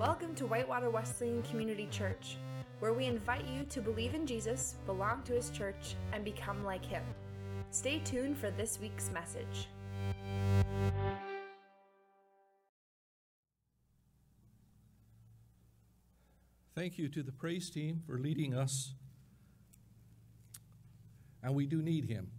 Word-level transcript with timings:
Welcome 0.00 0.34
to 0.36 0.46
Whitewater 0.46 0.88
Wesleyan 0.88 1.42
Community 1.42 1.86
Church, 1.90 2.38
where 2.78 2.94
we 2.94 3.04
invite 3.04 3.44
you 3.46 3.64
to 3.64 3.82
believe 3.82 4.14
in 4.14 4.26
Jesus, 4.26 4.76
belong 4.86 5.22
to 5.24 5.34
his 5.34 5.50
church, 5.50 5.94
and 6.14 6.24
become 6.24 6.64
like 6.64 6.82
him. 6.82 7.02
Stay 7.70 7.98
tuned 7.98 8.38
for 8.38 8.50
this 8.50 8.80
week's 8.80 9.10
message. 9.10 9.68
Thank 16.74 16.96
you 16.96 17.10
to 17.10 17.22
the 17.22 17.32
praise 17.32 17.68
team 17.68 18.00
for 18.06 18.18
leading 18.18 18.54
us. 18.54 18.94
And 21.42 21.54
we 21.54 21.66
do 21.66 21.82
need 21.82 22.06
him. 22.06 22.30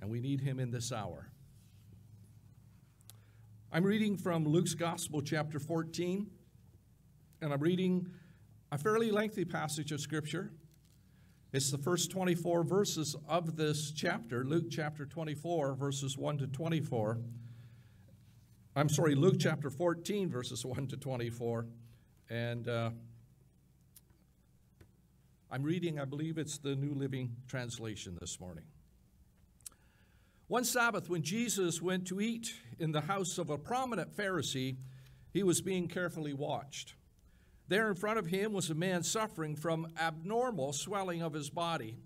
And 0.00 0.10
we 0.10 0.18
need 0.18 0.40
him 0.40 0.58
in 0.58 0.72
this 0.72 0.90
hour. 0.90 1.30
I'm 3.72 3.84
reading 3.84 4.16
from 4.16 4.44
Luke's 4.44 4.74
Gospel, 4.74 5.22
chapter 5.22 5.60
14, 5.60 6.26
and 7.40 7.52
I'm 7.52 7.60
reading 7.60 8.08
a 8.72 8.78
fairly 8.78 9.12
lengthy 9.12 9.44
passage 9.44 9.92
of 9.92 10.00
Scripture. 10.00 10.50
It's 11.52 11.70
the 11.70 11.78
first 11.78 12.10
24 12.10 12.64
verses 12.64 13.14
of 13.28 13.54
this 13.54 13.92
chapter, 13.92 14.42
Luke 14.42 14.64
chapter 14.72 15.06
24, 15.06 15.74
verses 15.74 16.18
1 16.18 16.38
to 16.38 16.46
24. 16.48 17.20
I'm 18.74 18.88
sorry, 18.88 19.14
Luke 19.14 19.36
chapter 19.38 19.70
14, 19.70 20.28
verses 20.28 20.66
1 20.66 20.88
to 20.88 20.96
24. 20.96 21.66
And 22.28 22.66
uh, 22.66 22.90
I'm 25.48 25.62
reading, 25.62 26.00
I 26.00 26.06
believe 26.06 26.38
it's 26.38 26.58
the 26.58 26.74
New 26.74 26.92
Living 26.92 27.36
Translation 27.46 28.18
this 28.20 28.40
morning. 28.40 28.64
One 30.50 30.64
Sabbath, 30.64 31.08
when 31.08 31.22
Jesus 31.22 31.80
went 31.80 32.08
to 32.08 32.20
eat 32.20 32.52
in 32.80 32.90
the 32.90 33.02
house 33.02 33.38
of 33.38 33.50
a 33.50 33.56
prominent 33.56 34.16
Pharisee, 34.16 34.78
he 35.32 35.44
was 35.44 35.60
being 35.60 35.86
carefully 35.86 36.34
watched. 36.34 36.94
There 37.68 37.88
in 37.88 37.94
front 37.94 38.18
of 38.18 38.26
him 38.26 38.52
was 38.52 38.68
a 38.68 38.74
man 38.74 39.04
suffering 39.04 39.54
from 39.54 39.92
abnormal 39.96 40.72
swelling 40.72 41.22
of 41.22 41.34
his 41.34 41.50
body. 41.50 41.98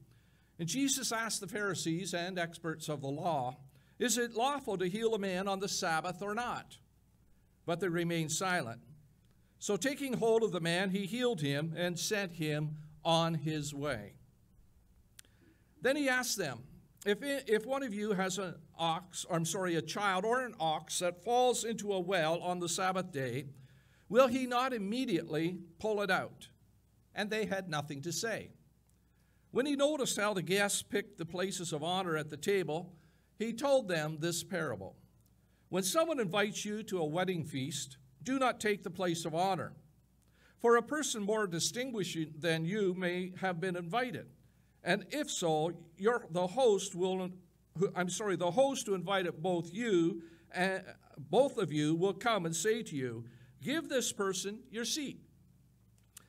And 0.58 0.68
Jesus 0.68 1.10
asked 1.10 1.40
the 1.40 1.46
Pharisees 1.46 2.12
and 2.12 2.38
experts 2.38 2.90
of 2.90 3.00
the 3.00 3.08
law, 3.08 3.56
Is 3.98 4.18
it 4.18 4.34
lawful 4.34 4.76
to 4.76 4.90
heal 4.90 5.14
a 5.14 5.18
man 5.18 5.48
on 5.48 5.60
the 5.60 5.66
Sabbath 5.66 6.20
or 6.20 6.34
not? 6.34 6.76
But 7.64 7.80
they 7.80 7.88
remained 7.88 8.30
silent. 8.30 8.82
So, 9.58 9.78
taking 9.78 10.18
hold 10.18 10.42
of 10.42 10.52
the 10.52 10.60
man, 10.60 10.90
he 10.90 11.06
healed 11.06 11.40
him 11.40 11.72
and 11.74 11.98
sent 11.98 12.32
him 12.32 12.76
on 13.06 13.32
his 13.32 13.72
way. 13.72 14.16
Then 15.80 15.96
he 15.96 16.10
asked 16.10 16.36
them, 16.36 16.64
if, 17.04 17.22
it, 17.22 17.44
if 17.46 17.66
one 17.66 17.82
of 17.82 17.92
you 17.92 18.12
has 18.12 18.38
an 18.38 18.54
ox, 18.78 19.26
or 19.28 19.36
I'm 19.36 19.44
sorry, 19.44 19.76
a 19.76 19.82
child 19.82 20.24
or 20.24 20.40
an 20.40 20.54
ox 20.58 21.00
that 21.00 21.22
falls 21.22 21.64
into 21.64 21.92
a 21.92 22.00
well 22.00 22.40
on 22.40 22.60
the 22.60 22.68
Sabbath 22.68 23.12
day, 23.12 23.46
will 24.08 24.26
he 24.26 24.46
not 24.46 24.72
immediately 24.72 25.58
pull 25.78 26.00
it 26.00 26.10
out? 26.10 26.48
And 27.14 27.30
they 27.30 27.44
had 27.44 27.68
nothing 27.68 28.02
to 28.02 28.12
say. 28.12 28.50
When 29.50 29.66
he 29.66 29.76
noticed 29.76 30.18
how 30.18 30.34
the 30.34 30.42
guests 30.42 30.82
picked 30.82 31.18
the 31.18 31.26
places 31.26 31.72
of 31.72 31.84
honor 31.84 32.16
at 32.16 32.30
the 32.30 32.36
table, 32.36 32.92
he 33.38 33.52
told 33.52 33.86
them 33.86 34.16
this 34.18 34.42
parable 34.42 34.96
When 35.68 35.82
someone 35.82 36.20
invites 36.20 36.64
you 36.64 36.82
to 36.84 36.98
a 36.98 37.04
wedding 37.04 37.44
feast, 37.44 37.98
do 38.22 38.38
not 38.38 38.60
take 38.60 38.82
the 38.82 38.90
place 38.90 39.24
of 39.24 39.34
honor. 39.34 39.74
For 40.60 40.76
a 40.76 40.82
person 40.82 41.22
more 41.22 41.46
distinguished 41.46 42.40
than 42.40 42.64
you 42.64 42.94
may 42.94 43.32
have 43.40 43.60
been 43.60 43.76
invited. 43.76 44.26
And 44.84 45.06
if 45.10 45.30
so, 45.30 45.72
your, 45.96 46.26
the 46.30 46.46
host 46.46 46.94
will, 46.94 47.30
I'm 47.96 48.10
sorry, 48.10 48.36
the 48.36 48.50
host 48.50 48.86
who 48.86 48.94
invited 48.94 49.42
both 49.42 49.72
you, 49.72 50.22
and 50.52 50.84
both 51.18 51.56
of 51.56 51.72
you 51.72 51.94
will 51.94 52.12
come 52.12 52.44
and 52.44 52.54
say 52.54 52.82
to 52.82 52.94
you, 52.94 53.24
Give 53.62 53.88
this 53.88 54.12
person 54.12 54.58
your 54.70 54.84
seat. 54.84 55.20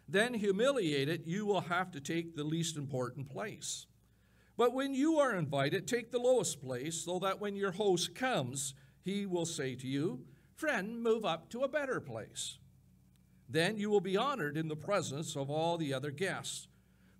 Then, 0.07 0.33
humiliated, 0.35 1.23
you 1.25 1.45
will 1.45 1.61
have 1.61 1.91
to 1.91 1.99
take 1.99 2.35
the 2.35 2.45
least 2.45 2.77
important 2.77 3.29
place. 3.29 3.87
But 4.55 4.73
when 4.73 4.93
you 4.93 5.19
are 5.19 5.35
invited, 5.35 5.85
take 5.85 6.11
the 6.11 6.19
lowest 6.19 6.61
place, 6.61 7.03
so 7.03 7.19
that 7.19 7.41
when 7.41 7.57
your 7.57 7.73
host 7.73 8.15
comes, 8.15 8.73
he 9.01 9.25
will 9.25 9.45
say 9.45 9.75
to 9.75 9.87
you, 9.87 10.21
Friend, 10.55 11.03
move 11.03 11.25
up 11.25 11.49
to 11.49 11.63
a 11.63 11.67
better 11.67 11.99
place. 11.99 12.57
Then 13.49 13.77
you 13.77 13.89
will 13.89 13.99
be 13.99 14.15
honored 14.15 14.55
in 14.55 14.69
the 14.69 14.75
presence 14.77 15.35
of 15.35 15.49
all 15.49 15.77
the 15.77 15.93
other 15.93 16.11
guests. 16.11 16.69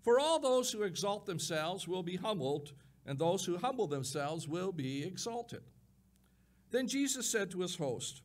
For 0.05 0.19
all 0.19 0.37
those 0.37 0.71
who 0.71 0.83
exalt 0.83 1.25
themselves 1.25 1.87
will 1.87 2.03
be 2.03 2.15
humbled, 2.15 2.73
and 3.07 3.17
those 3.17 3.43
who 3.43 3.57
humble 3.57 3.87
themselves 3.87 4.47
will 4.47 4.71
be 4.71 5.03
exalted. 5.03 5.63
Then 6.69 6.87
Jesus 6.87 7.27
said 7.27 7.49
to 7.51 7.61
his 7.61 7.77
host, 7.77 8.21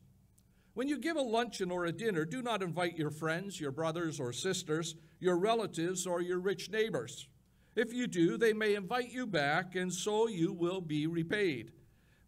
When 0.75 0.87
you 0.87 0.99
give 0.99 1.17
a 1.17 1.21
luncheon 1.21 1.71
or 1.71 1.85
a 1.85 1.91
dinner, 1.91 2.23
do 2.23 2.43
not 2.43 2.61
invite 2.61 2.99
your 2.99 3.09
friends, 3.09 3.59
your 3.59 3.71
brothers 3.71 4.19
or 4.19 4.31
sisters, 4.31 4.93
your 5.19 5.39
relatives, 5.39 6.05
or 6.05 6.21
your 6.21 6.37
rich 6.37 6.69
neighbors. 6.69 7.27
If 7.75 7.91
you 7.91 8.05
do, 8.05 8.37
they 8.37 8.53
may 8.53 8.75
invite 8.75 9.11
you 9.11 9.25
back, 9.25 9.73
and 9.73 9.91
so 9.91 10.27
you 10.27 10.53
will 10.53 10.81
be 10.81 11.07
repaid. 11.07 11.71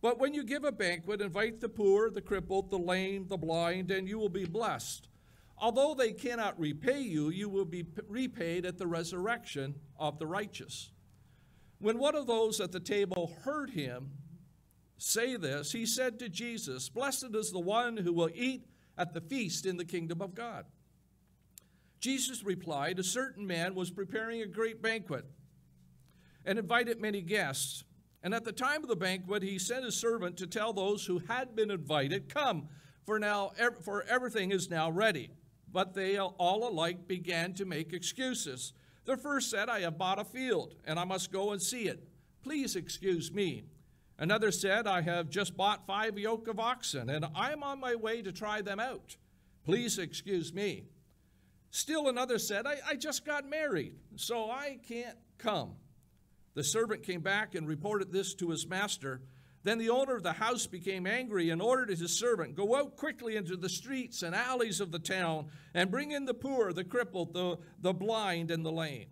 But 0.01 0.17
when 0.17 0.33
you 0.33 0.43
give 0.43 0.63
a 0.63 0.71
banquet, 0.71 1.21
invite 1.21 1.61
the 1.61 1.69
poor, 1.69 2.09
the 2.09 2.21
crippled, 2.21 2.71
the 2.71 2.79
lame, 2.79 3.27
the 3.27 3.37
blind, 3.37 3.91
and 3.91 4.09
you 4.09 4.17
will 4.17 4.29
be 4.29 4.45
blessed 4.45 5.09
Although 5.57 5.95
they 5.95 6.11
cannot 6.11 6.59
repay 6.59 7.01
you, 7.01 7.29
you 7.29 7.47
will 7.49 7.65
be 7.65 7.85
repaid 8.07 8.65
at 8.65 8.77
the 8.77 8.87
resurrection 8.87 9.75
of 9.97 10.19
the 10.19 10.27
righteous. 10.27 10.91
When 11.79 11.99
one 11.99 12.15
of 12.15 12.27
those 12.27 12.59
at 12.59 12.71
the 12.71 12.79
table 12.79 13.33
heard 13.43 13.71
him 13.71 14.11
say 14.97 15.35
this, 15.35 15.71
he 15.71 15.85
said 15.85 16.19
to 16.19 16.29
Jesus, 16.29 16.89
Blessed 16.89 17.35
is 17.35 17.51
the 17.51 17.59
one 17.59 17.97
who 17.97 18.13
will 18.13 18.29
eat 18.33 18.67
at 18.97 19.13
the 19.13 19.21
feast 19.21 19.65
in 19.65 19.77
the 19.77 19.85
kingdom 19.85 20.21
of 20.21 20.33
God. 20.33 20.65
Jesus 21.99 22.43
replied, 22.43 22.99
A 22.99 23.03
certain 23.03 23.47
man 23.47 23.75
was 23.75 23.91
preparing 23.91 24.41
a 24.41 24.47
great 24.47 24.81
banquet 24.81 25.25
and 26.45 26.59
invited 26.59 26.99
many 26.99 27.21
guests. 27.21 27.83
And 28.21 28.33
at 28.33 28.45
the 28.45 28.51
time 28.51 28.83
of 28.83 28.89
the 28.89 28.95
banquet, 28.95 29.43
he 29.43 29.59
sent 29.59 29.85
his 29.85 29.95
servant 29.95 30.37
to 30.37 30.47
tell 30.47 30.73
those 30.73 31.05
who 31.05 31.19
had 31.19 31.55
been 31.55 31.71
invited, 31.71 32.33
Come, 32.33 32.67
for 33.05 33.19
now, 33.19 33.51
for 33.83 34.03
everything 34.03 34.51
is 34.51 34.69
now 34.69 34.89
ready 34.89 35.31
but 35.73 35.93
they 35.93 36.17
all 36.17 36.69
alike 36.69 37.07
began 37.07 37.53
to 37.55 37.65
make 37.65 37.91
excuses. 37.91 38.73
The 39.05 39.17
first 39.17 39.49
said, 39.49 39.67
I 39.67 39.81
have 39.81 39.97
bought 39.97 40.19
a 40.19 40.23
field, 40.23 40.75
and 40.85 40.97
I 40.97 41.03
must 41.03 41.31
go 41.31 41.51
and 41.51 41.61
see 41.61 41.87
it. 41.87 42.07
Please 42.43 42.75
excuse 42.75 43.31
me. 43.31 43.65
Another 44.17 44.51
said, 44.51 44.85
I 44.87 45.01
have 45.01 45.29
just 45.29 45.57
bought 45.57 45.87
five 45.87 46.17
yoke 46.17 46.47
of 46.47 46.59
oxen, 46.59 47.09
and 47.09 47.25
I 47.35 47.51
am 47.51 47.63
on 47.63 47.79
my 47.79 47.95
way 47.95 48.21
to 48.21 48.31
try 48.31 48.61
them 48.61 48.79
out. 48.79 49.17
Please 49.65 49.97
excuse 49.97 50.53
me. 50.53 50.85
Still 51.71 52.07
another 52.07 52.37
said, 52.37 52.67
I, 52.67 52.77
I 52.87 52.95
just 52.95 53.25
got 53.25 53.49
married, 53.49 53.95
so 54.15 54.51
I 54.51 54.77
can't 54.87 55.17
come. 55.39 55.73
The 56.53 56.63
servant 56.63 57.01
came 57.01 57.21
back 57.21 57.55
and 57.55 57.67
reported 57.67 58.11
this 58.11 58.35
to 58.35 58.51
his 58.51 58.67
master. 58.67 59.21
Then 59.63 59.77
the 59.77 59.89
owner 59.89 60.15
of 60.15 60.23
the 60.23 60.33
house 60.33 60.67
became 60.67 61.07
angry 61.07 61.49
and 61.49 61.61
ordered 61.61 61.89
his 61.89 62.19
servant, 62.19 62.55
Go 62.55 62.75
out 62.75 62.97
quickly 62.97 63.37
into 63.37 63.55
the 63.55 63.69
streets 63.69 64.21
and 64.21 64.35
alleys 64.35 64.81
of 64.81 64.91
the 64.91 64.99
town 64.99 65.47
and 65.73 65.89
bring 65.89 66.11
in 66.11 66.25
the 66.25 66.33
poor, 66.33 66.73
the 66.73 66.83
crippled, 66.83 67.33
the, 67.33 67.57
the 67.79 67.93
blind, 67.93 68.51
and 68.51 68.65
the 68.65 68.71
lame. 68.71 69.07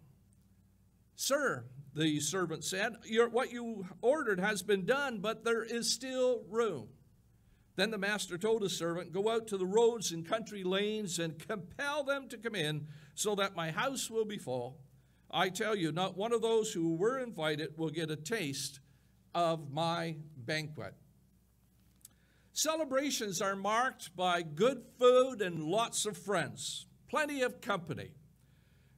Sir, 1.16 1.66
the 1.94 2.20
servant 2.20 2.66
said, 2.66 2.96
What 3.32 3.52
you 3.52 3.86
ordered 4.02 4.40
has 4.40 4.62
been 4.62 4.86
done, 4.86 5.20
but 5.20 5.46
there 5.46 5.64
is 5.64 5.90
still 5.90 6.44
room. 6.50 6.90
Then 7.78 7.92
the 7.92 7.98
master 7.98 8.38
told 8.38 8.62
his 8.62 8.78
servant, 8.78 9.14
Go 9.14 9.30
out 9.30 9.48
to 9.48 9.58
the 9.58 9.66
roads 9.66 10.12
and 10.12 10.28
country 10.28 10.64
lanes 10.64 11.18
and 11.18 11.40
compel 11.40 12.04
them 12.04 12.28
to 12.28 12.38
come 12.38 12.56
in, 12.56 12.88
so 13.16 13.36
that 13.36 13.56
my 13.56 13.72
house 13.72 14.10
will 14.10 14.26
be 14.26 14.38
full. 14.38 14.80
I 15.30 15.48
tell 15.48 15.78
you, 15.78 15.94
not 15.94 16.18
one 16.18 16.34
of 16.34 16.42
those 16.42 16.74
who 16.74 16.96
were 16.96 17.20
invited 17.20 17.78
will 17.78 17.90
get 17.90 18.12
a 18.12 18.18
taste 18.18 18.82
of 19.34 19.72
my 19.72 20.18
banquet. 20.46 20.94
Celebrations 22.54 23.42
are 23.42 23.56
marked 23.56 24.16
by 24.16 24.42
good 24.42 24.84
food 25.00 25.42
and 25.42 25.64
lots 25.64 26.06
of 26.06 26.18
friends, 26.18 26.86
plenty 27.10 27.42
of 27.42 27.62
company. 27.62 28.12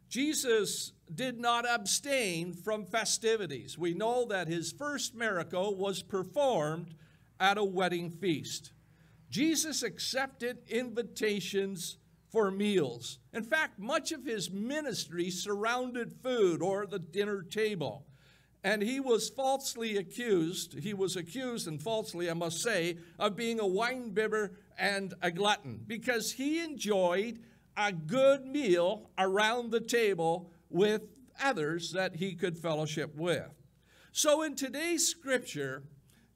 Jesus 0.09 0.94
did 1.13 1.39
not 1.39 1.67
abstain 1.67 2.53
from 2.53 2.85
festivities. 2.85 3.77
We 3.77 3.94
know 3.94 4.25
that 4.25 4.47
his 4.47 4.71
first 4.71 5.15
miracle 5.15 5.75
was 5.75 6.03
performed 6.03 6.95
at 7.39 7.57
a 7.57 7.63
wedding 7.63 8.09
feast. 8.09 8.71
Jesus 9.29 9.81
accepted 9.81 10.59
invitations 10.67 11.97
for 12.31 12.51
meals. 12.51 13.19
In 13.33 13.44
fact, 13.44 13.79
much 13.79 14.12
of 14.12 14.25
his 14.25 14.50
ministry 14.51 15.29
surrounded 15.29 16.15
food 16.21 16.62
or 16.62 16.85
the 16.85 17.00
dinner 17.00 17.41
table. 17.44 18.06
And 18.63 18.81
he 18.81 19.00
was 19.01 19.30
falsely 19.30 19.98
accused, 19.98 20.80
he 20.80 20.94
was 20.94 21.18
accused, 21.18 21.68
and 21.68 21.81
falsely, 21.81 22.30
I 22.30 22.33
must 22.33 22.62
say, 22.62 22.98
of 23.19 23.36
being 23.36 23.60
a 23.60 23.68
wine 23.68 24.12
bibber 24.12 24.54
and 24.77 25.13
a 25.21 25.31
glutton 25.31 25.81
because 25.86 26.31
he 26.31 26.63
enjoyed 26.63 27.39
a 27.75 27.92
good 27.92 28.45
meal 28.45 29.10
around 29.18 29.71
the 29.71 29.81
table 29.81 30.50
with 30.69 31.01
others 31.42 31.92
that 31.92 32.15
he 32.15 32.36
could 32.36 32.57
fellowship 32.57 33.15
with. 33.15 33.50
So 34.12 34.44
in 34.44 34.56
today's 34.56 35.07
scripture, 35.07 35.83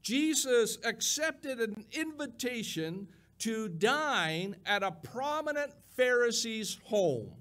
Jesus 0.01 0.77
accepted 0.83 1.59
an 1.59 1.85
invitation 1.91 3.07
to 3.39 3.69
dine 3.69 4.55
at 4.65 4.83
a 4.83 4.91
prominent 4.91 5.71
Pharisee's 5.95 6.79
home. 6.85 7.33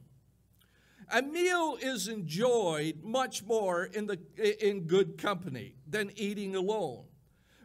A 1.12 1.22
meal 1.22 1.78
is 1.80 2.08
enjoyed 2.08 3.02
much 3.02 3.44
more 3.44 3.84
in, 3.84 4.06
the, 4.06 4.18
in 4.66 4.86
good 4.86 5.18
company 5.18 5.74
than 5.88 6.10
eating 6.16 6.56
alone. 6.56 7.04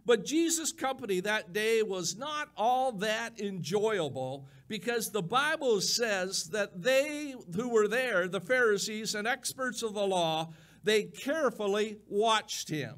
But 0.06 0.26
Jesus' 0.26 0.72
company 0.72 1.20
that 1.22 1.54
day 1.54 1.84
was 1.84 2.18
not 2.18 2.50
all 2.58 2.92
that 2.94 3.40
enjoyable 3.40 4.48
because 4.68 5.12
the 5.12 5.22
Bible 5.22 5.82
says 5.82 6.50
that 6.50 6.82
they 6.82 7.36
who 7.56 7.70
were 7.70 7.88
there, 7.88 8.28
the 8.28 8.42
Pharisees 8.42 9.16
and 9.16 9.28
experts 9.28 9.84
of 9.84 9.94
the 9.94 10.06
law, 10.06 10.54
they 10.84 11.04
carefully 11.04 11.98
watched 12.08 12.70
him. 12.70 12.96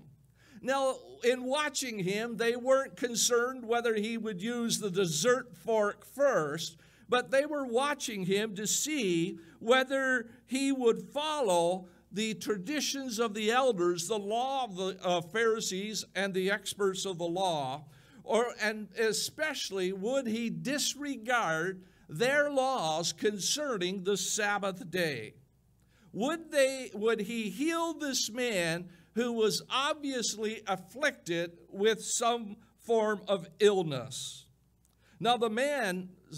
Now, 0.61 0.95
in 1.25 1.43
watching 1.43 1.99
him, 1.99 2.37
they 2.37 2.55
weren't 2.55 2.95
concerned 2.95 3.65
whether 3.65 3.95
he 3.95 4.17
would 4.17 4.41
use 4.41 4.79
the 4.79 4.89
dessert 4.89 5.55
fork 5.57 6.05
first, 6.05 6.77
but 7.09 7.31
they 7.31 7.45
were 7.45 7.65
watching 7.65 8.25
him 8.25 8.55
to 8.55 8.67
see 8.67 9.37
whether 9.59 10.27
he 10.45 10.71
would 10.71 11.01
follow 11.13 11.87
the 12.11 12.35
traditions 12.35 13.17
of 13.19 13.33
the 13.33 13.51
elders, 13.51 14.07
the 14.07 14.19
law 14.19 14.65
of 14.65 14.75
the 14.75 14.97
uh, 15.03 15.21
Pharisees 15.21 16.05
and 16.15 16.33
the 16.33 16.51
experts 16.51 17.05
of 17.05 17.17
the 17.17 17.23
law, 17.25 17.85
or 18.23 18.53
and 18.61 18.87
especially 18.97 19.91
would 19.91 20.27
he 20.27 20.49
disregard 20.49 21.83
their 22.07 22.51
laws 22.51 23.13
concerning 23.13 24.03
the 24.03 24.15
Sabbath 24.15 24.89
day? 24.91 25.33
Would 26.13 26.51
they 26.51 26.91
would 26.93 27.21
he 27.21 27.49
heal 27.49 27.93
this 27.93 28.29
man 28.29 28.89
who 29.15 29.31
was 29.33 29.63
obviously 29.69 30.61
afflicted 30.67 31.57
with 31.69 32.03
some 32.03 32.57
form 32.77 33.21
of 33.27 33.47
illness? 33.59 34.45
Now 35.19 35.37
the 35.37 35.49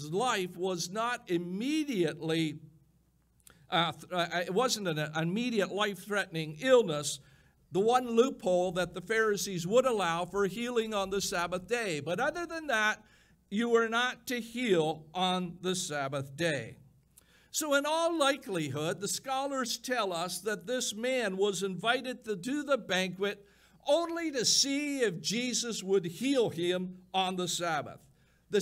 life 0.04 0.56
was 0.56 0.90
not 0.90 1.22
immediately 1.28 2.58
uh, 3.70 3.92
uh, 4.12 4.26
it 4.46 4.54
wasn't 4.54 4.86
an 4.86 4.98
immediate 5.16 5.72
life 5.72 6.04
threatening 6.04 6.56
illness, 6.60 7.18
the 7.72 7.80
one 7.80 8.08
loophole 8.08 8.72
that 8.72 8.94
the 8.94 9.00
Pharisees 9.00 9.66
would 9.66 9.86
allow 9.86 10.24
for 10.24 10.46
healing 10.46 10.94
on 10.94 11.10
the 11.10 11.20
Sabbath 11.20 11.66
day. 11.66 12.00
But 12.00 12.20
other 12.20 12.46
than 12.46 12.68
that, 12.68 13.02
you 13.50 13.68
were 13.68 13.88
not 13.88 14.26
to 14.28 14.40
heal 14.40 15.06
on 15.14 15.58
the 15.62 15.74
Sabbath 15.74 16.36
day. 16.36 16.76
So, 17.50 17.74
in 17.74 17.86
all 17.86 18.16
likelihood, 18.16 19.00
the 19.00 19.08
scholars 19.08 19.78
tell 19.78 20.12
us 20.12 20.40
that 20.40 20.66
this 20.66 20.94
man 20.94 21.36
was 21.36 21.62
invited 21.62 22.24
to 22.24 22.36
do 22.36 22.62
the 22.62 22.76
banquet 22.76 23.44
only 23.86 24.30
to 24.32 24.44
see 24.44 25.00
if 25.00 25.20
Jesus 25.22 25.82
would 25.82 26.04
heal 26.04 26.50
him 26.50 26.98
on 27.14 27.36
the 27.36 27.48
Sabbath. 27.48 28.00
The 28.50 28.60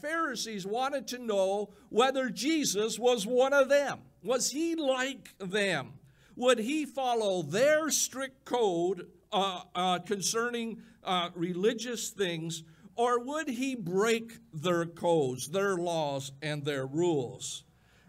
Pharisees 0.00 0.66
wanted 0.66 1.06
to 1.08 1.18
know 1.18 1.70
whether 1.90 2.30
Jesus 2.30 2.98
was 2.98 3.26
one 3.26 3.52
of 3.52 3.68
them. 3.68 4.00
Was 4.22 4.50
he 4.50 4.74
like 4.74 5.34
them? 5.38 5.94
Would 6.36 6.58
he 6.58 6.84
follow 6.84 7.42
their 7.42 7.90
strict 7.90 8.44
code 8.44 9.08
uh, 9.32 9.62
uh, 9.74 9.98
concerning 10.00 10.82
uh, 11.04 11.30
religious 11.34 12.10
things, 12.10 12.62
or 12.94 13.18
would 13.22 13.48
he 13.48 13.74
break 13.74 14.38
their 14.52 14.86
codes, 14.86 15.48
their 15.48 15.76
laws, 15.76 16.32
and 16.42 16.64
their 16.64 16.86
rules? 16.86 17.64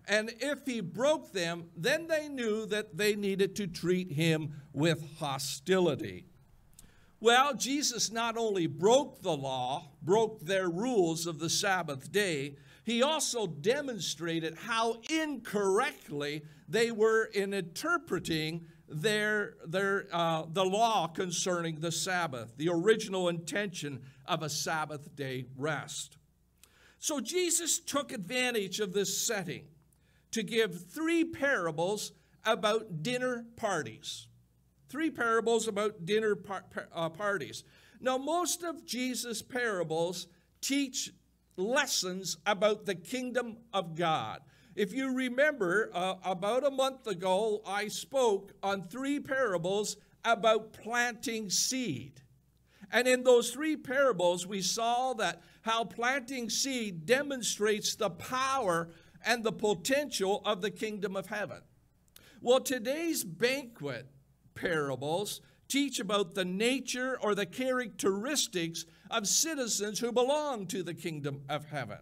And 0.07 0.33
if 0.39 0.65
he 0.65 0.79
broke 0.79 1.33
them, 1.33 1.65
then 1.75 2.07
they 2.07 2.29
knew 2.29 2.65
that 2.67 2.97
they 2.97 3.15
needed 3.15 3.55
to 3.57 3.67
treat 3.67 4.11
him 4.13 4.53
with 4.71 5.17
hostility. 5.19 6.25
Well, 7.19 7.55
Jesus 7.55 8.11
not 8.11 8.37
only 8.37 8.67
broke 8.67 9.21
the 9.21 9.35
law, 9.35 9.89
broke 10.01 10.41
their 10.41 10.69
rules 10.69 11.25
of 11.25 11.39
the 11.39 11.49
Sabbath 11.49 12.11
day, 12.11 12.57
he 12.83 13.01
also 13.01 13.47
demonstrated 13.47 14.55
how 14.55 15.01
incorrectly 15.09 16.43
they 16.69 16.91
were 16.91 17.25
in 17.25 17.53
interpreting 17.53 18.65
their, 18.87 19.55
their, 19.65 20.07
uh, 20.13 20.43
the 20.51 20.63
law 20.63 21.07
concerning 21.07 21.79
the 21.79 21.91
Sabbath, 21.91 22.55
the 22.55 22.69
original 22.69 23.29
intention 23.29 24.01
of 24.25 24.43
a 24.43 24.49
Sabbath 24.49 25.15
day 25.15 25.45
rest. 25.57 26.17
So 26.99 27.19
Jesus 27.19 27.79
took 27.79 28.11
advantage 28.11 28.79
of 28.79 28.93
this 28.93 29.25
setting 29.25 29.65
to 30.31 30.43
give 30.43 30.89
three 30.89 31.25
parables 31.25 32.13
about 32.45 33.03
dinner 33.03 33.45
parties. 33.55 34.27
Three 34.89 35.11
parables 35.11 35.67
about 35.67 36.05
dinner 36.05 36.35
par- 36.35 36.65
uh, 36.93 37.09
parties. 37.09 37.63
Now, 37.99 38.17
most 38.17 38.63
of 38.63 38.85
Jesus' 38.85 39.41
parables 39.41 40.27
teach 40.61 41.11
lessons 41.57 42.37
about 42.45 42.85
the 42.85 42.95
kingdom 42.95 43.57
of 43.73 43.95
God. 43.95 44.41
If 44.75 44.93
you 44.93 45.13
remember, 45.13 45.89
uh, 45.93 46.15
about 46.23 46.65
a 46.65 46.71
month 46.71 47.07
ago, 47.07 47.61
I 47.65 47.87
spoke 47.87 48.53
on 48.61 48.83
three 48.83 49.19
parables 49.19 49.97
about 50.23 50.73
planting 50.73 51.49
seed. 51.49 52.21
And 52.91 53.07
in 53.07 53.23
those 53.23 53.51
three 53.51 53.75
parables, 53.75 54.45
we 54.45 54.61
saw 54.61 55.13
that 55.15 55.41
how 55.63 55.83
planting 55.83 56.49
seed 56.49 57.05
demonstrates 57.05 57.95
the 57.95 58.11
power 58.11 58.89
and 59.25 59.43
the 59.43 59.51
potential 59.51 60.41
of 60.45 60.61
the 60.61 60.71
kingdom 60.71 61.15
of 61.15 61.27
heaven. 61.27 61.61
Well, 62.41 62.59
today's 62.59 63.23
banquet 63.23 64.07
parables 64.59 65.41
teach 65.67 65.99
about 65.99 66.33
the 66.33 66.45
nature 66.45 67.17
or 67.21 67.35
the 67.35 67.45
characteristics 67.45 68.85
of 69.09 69.27
citizens 69.27 69.99
who 69.99 70.11
belong 70.11 70.65
to 70.67 70.83
the 70.83 70.93
kingdom 70.93 71.41
of 71.49 71.65
heaven. 71.65 71.99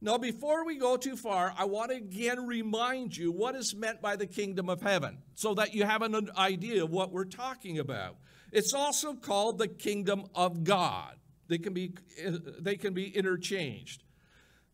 Now, 0.00 0.18
before 0.18 0.66
we 0.66 0.76
go 0.76 0.96
too 0.98 1.16
far, 1.16 1.54
I 1.56 1.64
want 1.64 1.90
to 1.90 1.96
again 1.96 2.46
remind 2.46 3.16
you 3.16 3.32
what 3.32 3.54
is 3.54 3.74
meant 3.74 4.02
by 4.02 4.16
the 4.16 4.26
kingdom 4.26 4.68
of 4.68 4.82
heaven 4.82 5.18
so 5.34 5.54
that 5.54 5.74
you 5.74 5.84
have 5.84 6.02
an 6.02 6.28
idea 6.36 6.84
of 6.84 6.90
what 6.90 7.10
we're 7.10 7.24
talking 7.24 7.78
about. 7.78 8.16
It's 8.52 8.74
also 8.74 9.14
called 9.14 9.58
the 9.58 9.68
kingdom 9.68 10.26
of 10.34 10.62
God. 10.62 11.16
They 11.48 11.58
can 11.58 11.72
be, 11.72 11.94
uh, 12.26 12.32
they 12.60 12.76
can 12.76 12.92
be 12.92 13.16
interchanged. 13.16 14.02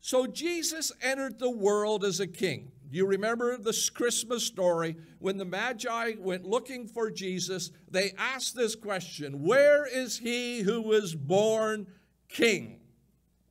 So 0.01 0.27
Jesus 0.27 0.91
entered 1.03 1.39
the 1.39 1.51
world 1.51 2.05
as 2.05 2.21
a 2.21 2.27
king. 2.27 2.73
You 2.91 3.07
remember 3.07 3.57
this 3.57 3.89
Christmas 3.89 4.45
story 4.45 4.97
when 5.21 5.37
the 5.37 5.45
Magi 5.45 6.15
went 6.19 6.45
looking 6.45 6.89
for 6.89 7.09
Jesus? 7.09 7.71
They 7.89 8.13
asked 8.19 8.57
this 8.57 8.75
question 8.75 9.45
Where 9.45 9.87
is 9.87 10.19
he 10.19 10.63
who 10.63 10.83
was 10.83 11.15
born 11.15 11.87
king? 12.29 12.81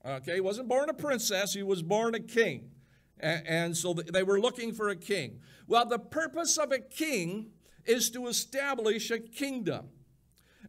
Okay, 0.06 0.36
he 0.36 0.42
wasn't 0.42 0.68
born 0.68 0.90
a 0.90 0.94
princess, 0.94 1.54
he 1.54 1.64
was 1.64 1.82
born 1.82 2.16
a 2.16 2.20
king. 2.20 2.72
And, 3.22 3.76
so 3.76 3.94
they 3.94 4.24
were 4.24 4.40
looking 4.40 4.72
for 4.72 4.88
a 4.90 4.96
king. 4.96 5.42
Well, 5.68 5.86
the 5.86 6.00
purpose 6.00 6.58
of 6.58 6.72
a 6.72 6.80
king 6.80 7.52
is 7.86 8.10
to 8.12 8.28
establish 8.28 9.12
a 9.12 9.20
kingdom. 9.20 9.90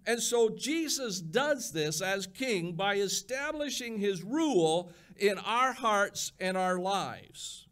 And 0.05 0.21
so 0.21 0.49
Jesus 0.49 1.21
does 1.21 1.71
this 1.71 2.03
as 2.03 2.27
king 2.27 2.73
by 2.73 2.97
establishing 2.97 3.99
his 3.99 4.25
rule 4.25 4.93
in 5.17 5.39
our 5.39 5.73
hearts 5.73 6.33
and 6.41 6.57
our 6.57 6.79
lives. 6.79 7.69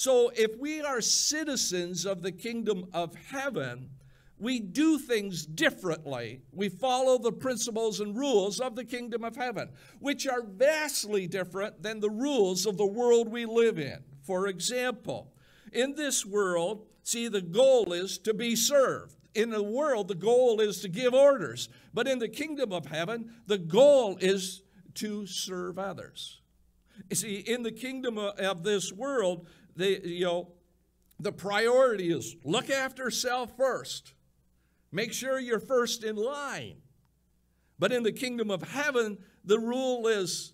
So 0.00 0.32
if 0.34 0.58
we 0.58 0.80
are 0.80 1.02
citizens 1.02 2.06
of 2.06 2.22
the 2.22 2.32
kingdom 2.32 2.86
of 2.94 3.14
heaven, 3.14 3.90
we 4.38 4.58
do 4.58 4.98
things 4.98 5.44
differently. 5.44 6.40
We 6.52 6.70
follow 6.70 7.18
the 7.18 7.32
principles 7.32 8.00
and 8.00 8.16
rules 8.16 8.60
of 8.60 8.76
the 8.76 8.84
kingdom 8.86 9.24
of 9.24 9.36
heaven, 9.36 9.68
which 9.98 10.26
are 10.26 10.42
vastly 10.42 11.26
different 11.26 11.82
than 11.82 12.00
the 12.00 12.08
rules 12.08 12.64
of 12.64 12.78
the 12.78 12.86
world 12.86 13.28
we 13.28 13.44
live 13.44 13.78
in. 13.78 13.98
For 14.22 14.46
example, 14.46 15.34
in 15.70 15.96
this 15.96 16.24
world, 16.24 16.86
see, 17.02 17.28
the 17.28 17.42
goal 17.42 17.92
is 17.92 18.16
to 18.20 18.32
be 18.32 18.56
served. 18.56 19.16
In 19.34 19.50
the 19.50 19.62
world, 19.62 20.08
the 20.08 20.14
goal 20.14 20.62
is 20.62 20.80
to 20.80 20.88
give 20.88 21.12
orders. 21.12 21.68
But 21.92 22.08
in 22.08 22.20
the 22.20 22.28
kingdom 22.30 22.72
of 22.72 22.86
heaven, 22.86 23.34
the 23.46 23.58
goal 23.58 24.16
is 24.18 24.62
to 24.94 25.26
serve 25.26 25.78
others. 25.78 26.40
You 27.08 27.16
see, 27.16 27.36
in 27.36 27.62
the 27.62 27.72
kingdom 27.72 28.18
of 28.18 28.62
this 28.62 28.92
world, 28.92 29.46
the, 29.76 30.00
you 30.04 30.24
know, 30.24 30.48
the 31.18 31.32
priority 31.32 32.10
is 32.10 32.36
look 32.44 32.70
after 32.70 33.10
self 33.10 33.56
first. 33.56 34.14
Make 34.92 35.12
sure 35.12 35.38
you're 35.38 35.60
first 35.60 36.02
in 36.02 36.16
line. 36.16 36.76
But 37.78 37.92
in 37.92 38.02
the 38.02 38.12
kingdom 38.12 38.50
of 38.50 38.62
heaven, 38.62 39.18
the 39.44 39.58
rule 39.58 40.06
is 40.06 40.52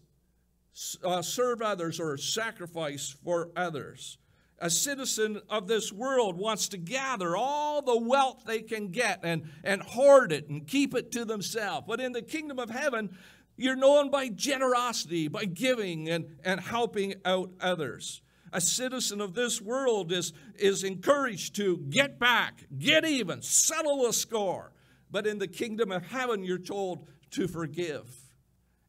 uh, 1.03 1.23
serve 1.23 1.63
others 1.63 1.99
or 1.99 2.17
sacrifice 2.19 3.15
for 3.25 3.51
others. 3.57 4.19
A 4.59 4.71
citizen 4.71 5.41
of 5.51 5.69
this 5.69 5.93
world 5.93 6.37
wants 6.39 6.69
to 6.69 6.79
gather 6.79 7.37
all 7.37 7.83
the 7.83 7.99
wealth 7.99 8.45
they 8.47 8.63
can 8.63 8.89
get 8.89 9.21
and, 9.23 9.51
and 9.65 9.83
hoard 9.83 10.33
it 10.33 10.49
and 10.49 10.67
keep 10.67 10.95
it 10.95 11.13
to 11.13 11.25
themselves. 11.25 11.87
But 11.87 12.01
in 12.01 12.13
the 12.13 12.23
kingdom 12.23 12.59
of 12.59 12.71
heaven, 12.71 13.17
you're 13.57 13.77
known 13.77 14.11
by 14.11 14.29
generosity, 14.29 15.29
by 15.29 15.45
giving 15.45 16.09
and, 16.09 16.37
and 16.45 16.61
helping 16.61 17.15
out 17.25 17.51
others 17.61 18.23
a 18.57 18.61
citizen 18.61 19.21
of 19.21 19.35
this 19.35 19.61
world 19.61 20.11
is, 20.11 20.33
is 20.55 20.83
encouraged 20.83 21.55
to 21.57 21.77
get 21.91 22.19
back, 22.19 22.65
get 22.79 23.05
even, 23.05 23.43
settle 23.43 24.07
the 24.07 24.15
score. 24.15 24.73
But 25.11 25.27
in 25.27 25.39
the 25.39 25.47
kingdom 25.47 25.93
of 25.93 26.07
heaven, 26.07 26.43
you're 26.43 26.57
told 26.57 27.07
to 27.33 27.49
forgive. 27.49 28.09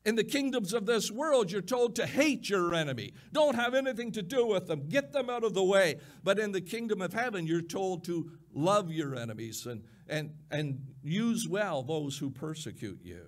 In 0.05 0.15
the 0.15 0.23
kingdoms 0.23 0.73
of 0.73 0.85
this 0.85 1.11
world, 1.11 1.51
you're 1.51 1.61
told 1.61 1.97
to 1.97 2.05
hate 2.05 2.49
your 2.49 2.73
enemy. 2.73 3.11
Don't 3.33 3.55
have 3.55 3.73
anything 3.73 4.13
to 4.13 4.21
do 4.21 4.47
with 4.47 4.67
them. 4.67 4.87
Get 4.87 5.11
them 5.11 5.29
out 5.29 5.43
of 5.43 5.53
the 5.53 5.65
way. 5.65 5.99
But 6.23 6.39
in 6.39 6.53
the 6.53 6.61
kingdom 6.61 7.01
of 7.01 7.11
heaven, 7.11 7.45
you're 7.45 7.61
told 7.61 8.05
to 8.05 8.31
love 8.53 8.89
your 8.89 9.17
enemies 9.17 9.65
and, 9.65 9.83
and, 10.07 10.31
and 10.49 10.79
use 11.03 11.45
well 11.45 11.83
those 11.83 12.17
who 12.17 12.29
persecute 12.29 13.01
you. 13.03 13.25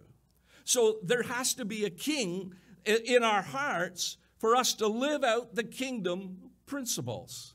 So 0.63 0.99
there 1.03 1.23
has 1.23 1.53
to 1.55 1.65
be 1.65 1.83
a 1.83 1.89
king 1.89 2.53
in 2.85 3.23
our 3.23 3.41
hearts 3.41 4.15
for 4.39 4.55
us 4.55 4.73
to 4.75 4.87
live 4.87 5.23
out 5.23 5.53
the 5.53 5.63
kingdom 5.63 6.51
principles. 6.65 7.53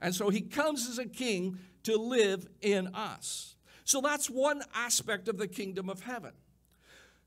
And 0.00 0.14
so 0.14 0.28
he 0.28 0.42
comes 0.42 0.88
as 0.88 0.98
a 0.98 1.06
king 1.06 1.58
to 1.84 1.96
live 1.96 2.46
in 2.60 2.88
us. 2.94 3.56
So 3.84 4.00
that's 4.00 4.28
one 4.28 4.62
aspect 4.74 5.28
of 5.28 5.38
the 5.38 5.48
kingdom 5.48 5.88
of 5.88 6.02
heaven. 6.02 6.32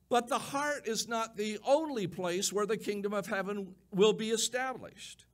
But 0.10 0.28
the 0.28 0.40
heart 0.40 0.88
is 0.88 1.08
not 1.08 1.38
the 1.38 1.60
only 1.66 2.08
place 2.08 2.52
where 2.52 2.66
the 2.66 2.78
kingdom 2.78 3.14
of 3.14 3.28
heaven 3.28 3.76
will 3.92 4.14
be 4.14 4.32
established. 4.32 5.26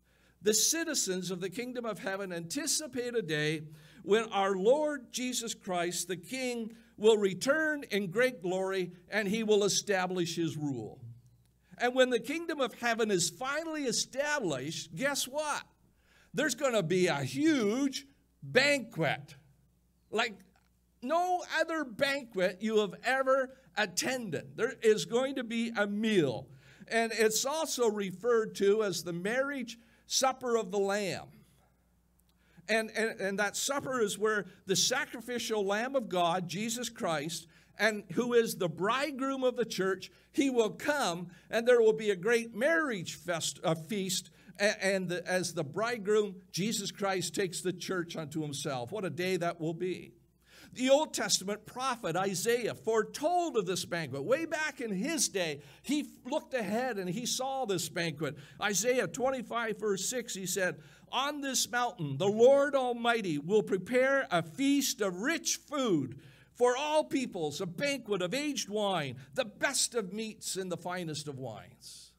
The 0.41 0.53
citizens 0.53 1.31
of 1.31 1.41
the 1.41 1.49
kingdom 1.49 1.85
of 1.85 1.99
heaven 1.99 2.31
anticipate 2.31 3.15
a 3.15 3.21
day 3.21 3.63
when 4.03 4.25
our 4.25 4.55
Lord 4.55 5.11
Jesus 5.11 5.55
Christ, 5.55 6.07
the 6.07 6.17
King, 6.17 6.75
will 6.97 7.17
return 7.17 7.83
in 7.89 8.11
great 8.11 8.41
glory 8.41 8.91
and 9.09 9.27
he 9.27 9.43
will 9.43 9.63
establish 9.63 10.35
his 10.35 10.55
rule. 10.55 10.99
And 11.77 11.93
when 11.93 12.09
the 12.09 12.19
kingdom 12.19 12.61
of 12.61 12.73
heaven 12.75 13.11
is 13.11 13.29
finally 13.29 13.83
established, 13.83 14.95
guess 14.95 15.27
what? 15.27 15.63
There's 16.33 16.55
going 16.55 16.73
to 16.73 16.83
be 16.83 17.07
a 17.07 17.23
huge 17.23 18.05
banquet. 18.41 19.35
Like 20.11 20.35
no 21.01 21.43
other 21.59 21.83
banquet 21.83 22.57
you 22.61 22.79
have 22.79 22.95
ever 23.03 23.51
attended. 23.77 24.55
There 24.55 24.73
is 24.81 25.05
going 25.05 25.35
to 25.35 25.43
be 25.43 25.71
a 25.75 25.87
meal. 25.87 26.47
And 26.87 27.11
it's 27.13 27.45
also 27.45 27.89
referred 27.89 28.55
to 28.55 28.83
as 28.83 29.03
the 29.03 29.13
marriage 29.13 29.77
supper 30.07 30.55
of 30.55 30.71
the 30.71 30.79
Lamb. 30.79 31.27
And, 32.67 32.89
and, 32.95 33.19
and 33.19 33.39
that 33.39 33.55
supper 33.55 34.01
is 34.01 34.17
where 34.17 34.45
the 34.65 34.75
sacrificial 34.75 35.65
Lamb 35.65 35.95
of 35.95 36.09
God, 36.09 36.47
Jesus 36.47 36.89
Christ, 36.89 37.47
and 37.77 38.03
who 38.13 38.33
is 38.33 38.55
the 38.55 38.69
bridegroom 38.69 39.43
of 39.43 39.55
the 39.55 39.65
church, 39.65 40.11
he 40.31 40.49
will 40.49 40.71
come, 40.71 41.27
and 41.49 41.67
there 41.67 41.81
will 41.81 41.93
be 41.93 42.09
a 42.09 42.15
great 42.15 42.55
marriage 42.55 43.15
fest, 43.15 43.59
uh, 43.63 43.71
a 43.71 43.75
feast. 43.75 44.29
And, 44.59 44.75
and 44.81 45.11
as 45.11 45.53
the 45.53 45.63
bridegroom, 45.63 46.35
Jesus 46.51 46.91
Christ 46.91 47.35
takes 47.35 47.61
the 47.61 47.73
church 47.73 48.15
unto 48.15 48.41
himself. 48.41 48.91
What 48.91 49.05
a 49.05 49.09
day 49.09 49.37
that 49.37 49.59
will 49.59 49.73
be. 49.73 50.13
The 50.75 50.89
Old 50.89 51.13
Testament 51.13 51.65
prophet 51.65 52.17
Isaiah 52.17 52.75
foretold 52.75 53.55
of 53.55 53.65
this 53.65 53.85
banquet. 53.85 54.23
Way 54.23 54.45
back 54.45 54.81
in 54.81 54.91
his 54.91 55.29
day, 55.29 55.61
he 55.81 56.09
looked 56.25 56.53
ahead 56.53 56.97
and 56.97 57.09
he 57.09 57.25
saw 57.25 57.65
this 57.65 57.87
banquet. 57.87 58.35
Isaiah 58.61 59.07
25, 59.07 59.79
verse 59.79 60.09
6, 60.09 60.35
he 60.35 60.45
said, 60.45 60.75
On 61.13 61.39
this 61.39 61.71
mountain, 61.71 62.17
the 62.17 62.27
Lord 62.27 62.75
Almighty 62.75 63.37
will 63.37 63.63
prepare 63.63 64.27
a 64.29 64.43
feast 64.43 64.99
of 64.99 65.21
rich 65.21 65.59
food 65.65 66.19
for 66.55 66.75
all 66.77 67.03
peoples, 67.03 67.61
a 67.61 67.65
banquet 67.65 68.21
of 68.21 68.33
aged 68.33 68.69
wine, 68.69 69.17
the 69.33 69.45
best 69.45 69.93
of 69.93 70.13
meats 70.13 70.55
and 70.55 70.71
the 70.71 70.77
finest 70.77 71.27
of 71.27 71.37
wines. 71.37 72.11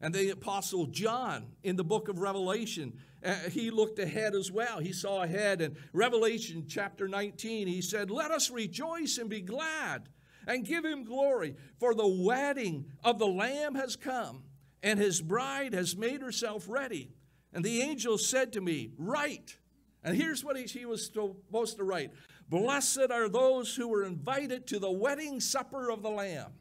And 0.00 0.14
the 0.14 0.30
Apostle 0.30 0.86
John 0.86 1.46
in 1.62 1.76
the 1.76 1.84
book 1.84 2.08
of 2.08 2.18
Revelation, 2.18 2.98
uh, 3.24 3.34
he 3.50 3.70
looked 3.70 3.98
ahead 3.98 4.34
as 4.34 4.50
well. 4.50 4.80
He 4.80 4.92
saw 4.92 5.22
ahead. 5.22 5.62
In 5.62 5.76
Revelation 5.92 6.66
chapter 6.68 7.08
19, 7.08 7.68
he 7.68 7.80
said, 7.80 8.10
Let 8.10 8.30
us 8.30 8.50
rejoice 8.50 9.18
and 9.18 9.30
be 9.30 9.40
glad 9.40 10.08
and 10.46 10.66
give 10.66 10.84
him 10.84 11.04
glory, 11.04 11.56
for 11.78 11.94
the 11.94 12.06
wedding 12.06 12.86
of 13.02 13.18
the 13.18 13.26
Lamb 13.26 13.76
has 13.76 13.96
come, 13.96 14.42
and 14.82 14.98
his 14.98 15.22
bride 15.22 15.72
has 15.72 15.96
made 15.96 16.20
herself 16.20 16.66
ready. 16.68 17.12
And 17.52 17.64
the 17.64 17.80
angel 17.80 18.18
said 18.18 18.52
to 18.54 18.60
me, 18.60 18.90
Write. 18.98 19.56
And 20.02 20.14
here's 20.14 20.44
what 20.44 20.58
he 20.58 20.84
was 20.84 21.06
supposed 21.06 21.78
to 21.78 21.84
write 21.84 22.10
Blessed 22.48 23.10
are 23.10 23.28
those 23.28 23.74
who 23.74 23.88
were 23.88 24.04
invited 24.04 24.66
to 24.68 24.78
the 24.78 24.90
wedding 24.90 25.40
supper 25.40 25.90
of 25.90 26.02
the 26.02 26.10
Lamb. 26.10 26.52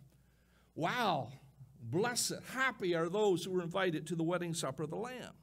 Wow. 0.75 1.29
Blessed, 1.81 2.35
happy 2.53 2.95
are 2.95 3.09
those 3.09 3.43
who 3.43 3.51
were 3.51 3.61
invited 3.61 4.07
to 4.07 4.15
the 4.15 4.23
wedding 4.23 4.53
supper 4.53 4.83
of 4.83 4.89
the 4.89 4.95
Lamb. 4.95 5.33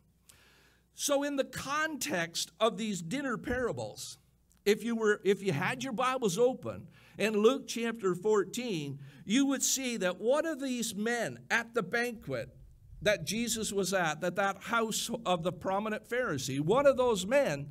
So, 0.95 1.23
in 1.23 1.37
the 1.37 1.45
context 1.45 2.51
of 2.59 2.77
these 2.77 3.01
dinner 3.01 3.37
parables, 3.37 4.19
if 4.65 4.83
you 4.83 4.97
were 4.97 5.21
if 5.25 5.43
you 5.43 5.53
had 5.53 5.83
your 5.83 5.93
Bibles 5.93 6.39
open 6.39 6.89
in 7.19 7.35
Luke 7.35 7.67
chapter 7.67 8.15
14, 8.15 8.99
you 9.25 9.47
would 9.47 9.63
see 9.63 9.97
that 9.99 10.21
one 10.21 10.47
of 10.47 10.61
these 10.61 10.95
men 10.95 11.39
at 11.51 11.75
the 11.75 11.83
banquet 11.83 12.57
that 13.03 13.25
Jesus 13.25 13.73
was 13.73 13.95
at, 13.95 14.21
that 14.21 14.37
that 14.37 14.63
house 14.65 15.11
of 15.25 15.43
the 15.43 15.53
prominent 15.53 16.09
Pharisee, 16.09 16.61
one 16.61 16.87
of 16.87 16.97
those 16.97 17.27
men 17.27 17.71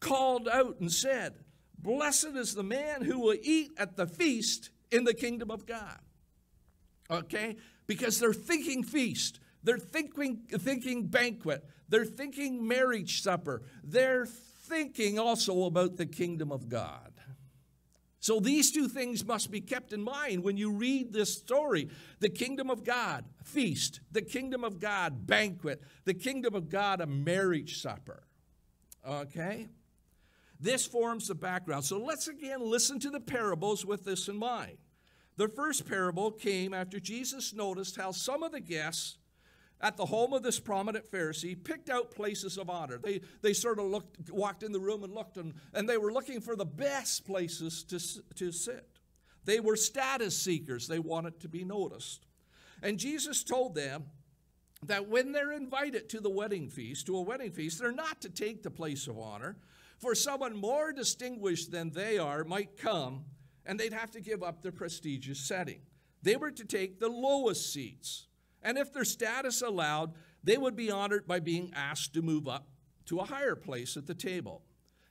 called 0.00 0.48
out 0.48 0.80
and 0.80 0.90
said, 0.90 1.34
Blessed 1.82 2.36
is 2.36 2.54
the 2.54 2.62
man 2.62 3.02
who 3.02 3.18
will 3.18 3.36
eat 3.40 3.72
at 3.78 3.96
the 3.96 4.06
feast 4.06 4.70
in 4.90 5.04
the 5.04 5.14
kingdom 5.14 5.50
of 5.50 5.66
God. 5.66 5.98
Okay? 7.10 7.56
Because 7.86 8.18
they're 8.18 8.32
thinking 8.32 8.82
feast, 8.82 9.40
they're 9.62 9.78
thinking, 9.78 10.42
thinking 10.50 11.06
banquet, 11.06 11.64
they're 11.88 12.04
thinking 12.04 12.66
marriage 12.66 13.22
supper, 13.22 13.62
they're 13.82 14.26
thinking 14.26 15.18
also 15.18 15.64
about 15.64 15.96
the 15.96 16.06
kingdom 16.06 16.52
of 16.52 16.68
God. 16.68 17.12
So 18.20 18.38
these 18.38 18.70
two 18.70 18.86
things 18.86 19.24
must 19.24 19.50
be 19.50 19.62
kept 19.62 19.94
in 19.94 20.02
mind 20.02 20.44
when 20.44 20.58
you 20.58 20.70
read 20.70 21.12
this 21.12 21.34
story. 21.34 21.88
The 22.20 22.28
kingdom 22.28 22.68
of 22.68 22.84
God, 22.84 23.24
feast. 23.42 24.00
The 24.12 24.20
kingdom 24.20 24.62
of 24.62 24.78
God, 24.78 25.26
banquet. 25.26 25.82
The 26.04 26.12
kingdom 26.12 26.54
of 26.54 26.68
God, 26.68 27.00
a 27.00 27.06
marriage 27.06 27.80
supper. 27.80 28.22
Okay? 29.08 29.68
This 30.60 30.86
forms 30.86 31.28
the 31.28 31.34
background. 31.34 31.84
So 31.84 31.98
let's 31.98 32.28
again 32.28 32.60
listen 32.60 33.00
to 33.00 33.10
the 33.10 33.20
parables 33.20 33.84
with 33.86 34.04
this 34.04 34.28
in 34.28 34.36
mind. 34.36 34.76
The 35.36 35.48
first 35.48 35.88
parable 35.88 36.30
came 36.30 36.74
after 36.74 37.00
Jesus 37.00 37.54
noticed 37.54 37.96
how 37.96 38.12
some 38.12 38.42
of 38.42 38.52
the 38.52 38.60
guests 38.60 39.16
at 39.80 39.96
the 39.96 40.04
home 40.04 40.34
of 40.34 40.42
this 40.42 40.60
prominent 40.60 41.10
Pharisee 41.10 41.62
picked 41.62 41.88
out 41.88 42.10
places 42.10 42.58
of 42.58 42.68
honor. 42.68 42.98
They, 42.98 43.22
they 43.40 43.54
sort 43.54 43.78
of 43.78 43.86
looked, 43.86 44.30
walked 44.30 44.62
in 44.62 44.72
the 44.72 44.80
room 44.80 45.02
and 45.02 45.14
looked, 45.14 45.38
and, 45.38 45.54
and 45.72 45.88
they 45.88 45.96
were 45.96 46.12
looking 46.12 46.42
for 46.42 46.54
the 46.54 46.66
best 46.66 47.24
places 47.24 47.82
to, 47.84 47.98
to 48.34 48.52
sit. 48.52 48.86
They 49.46 49.60
were 49.60 49.76
status 49.76 50.36
seekers, 50.36 50.86
they 50.86 50.98
wanted 50.98 51.40
to 51.40 51.48
be 51.48 51.64
noticed. 51.64 52.26
And 52.82 52.98
Jesus 52.98 53.42
told 53.42 53.74
them 53.74 54.04
that 54.84 55.08
when 55.08 55.32
they're 55.32 55.52
invited 55.52 56.08
to 56.10 56.20
the 56.20 56.30
wedding 56.30 56.68
feast, 56.68 57.06
to 57.06 57.16
a 57.16 57.22
wedding 57.22 57.50
feast, 57.50 57.78
they're 57.78 57.92
not 57.92 58.20
to 58.20 58.28
take 58.28 58.62
the 58.62 58.70
place 58.70 59.06
of 59.06 59.18
honor, 59.18 59.56
for 60.00 60.14
someone 60.14 60.56
more 60.56 60.92
distinguished 60.92 61.70
than 61.70 61.90
they 61.90 62.18
are 62.18 62.42
might 62.42 62.76
come 62.76 63.24
and 63.66 63.78
they'd 63.78 63.92
have 63.92 64.10
to 64.10 64.20
give 64.20 64.42
up 64.42 64.62
their 64.62 64.72
prestigious 64.72 65.38
setting. 65.38 65.80
They 66.22 66.36
were 66.36 66.50
to 66.50 66.64
take 66.64 66.98
the 66.98 67.08
lowest 67.08 67.72
seats. 67.72 68.26
And 68.62 68.76
if 68.76 68.92
their 68.92 69.04
status 69.04 69.62
allowed, 69.62 70.14
they 70.42 70.56
would 70.56 70.74
be 70.74 70.90
honored 70.90 71.26
by 71.26 71.40
being 71.40 71.72
asked 71.74 72.14
to 72.14 72.22
move 72.22 72.48
up 72.48 72.66
to 73.06 73.18
a 73.18 73.24
higher 73.24 73.54
place 73.54 73.96
at 73.96 74.06
the 74.06 74.14
table. 74.14 74.62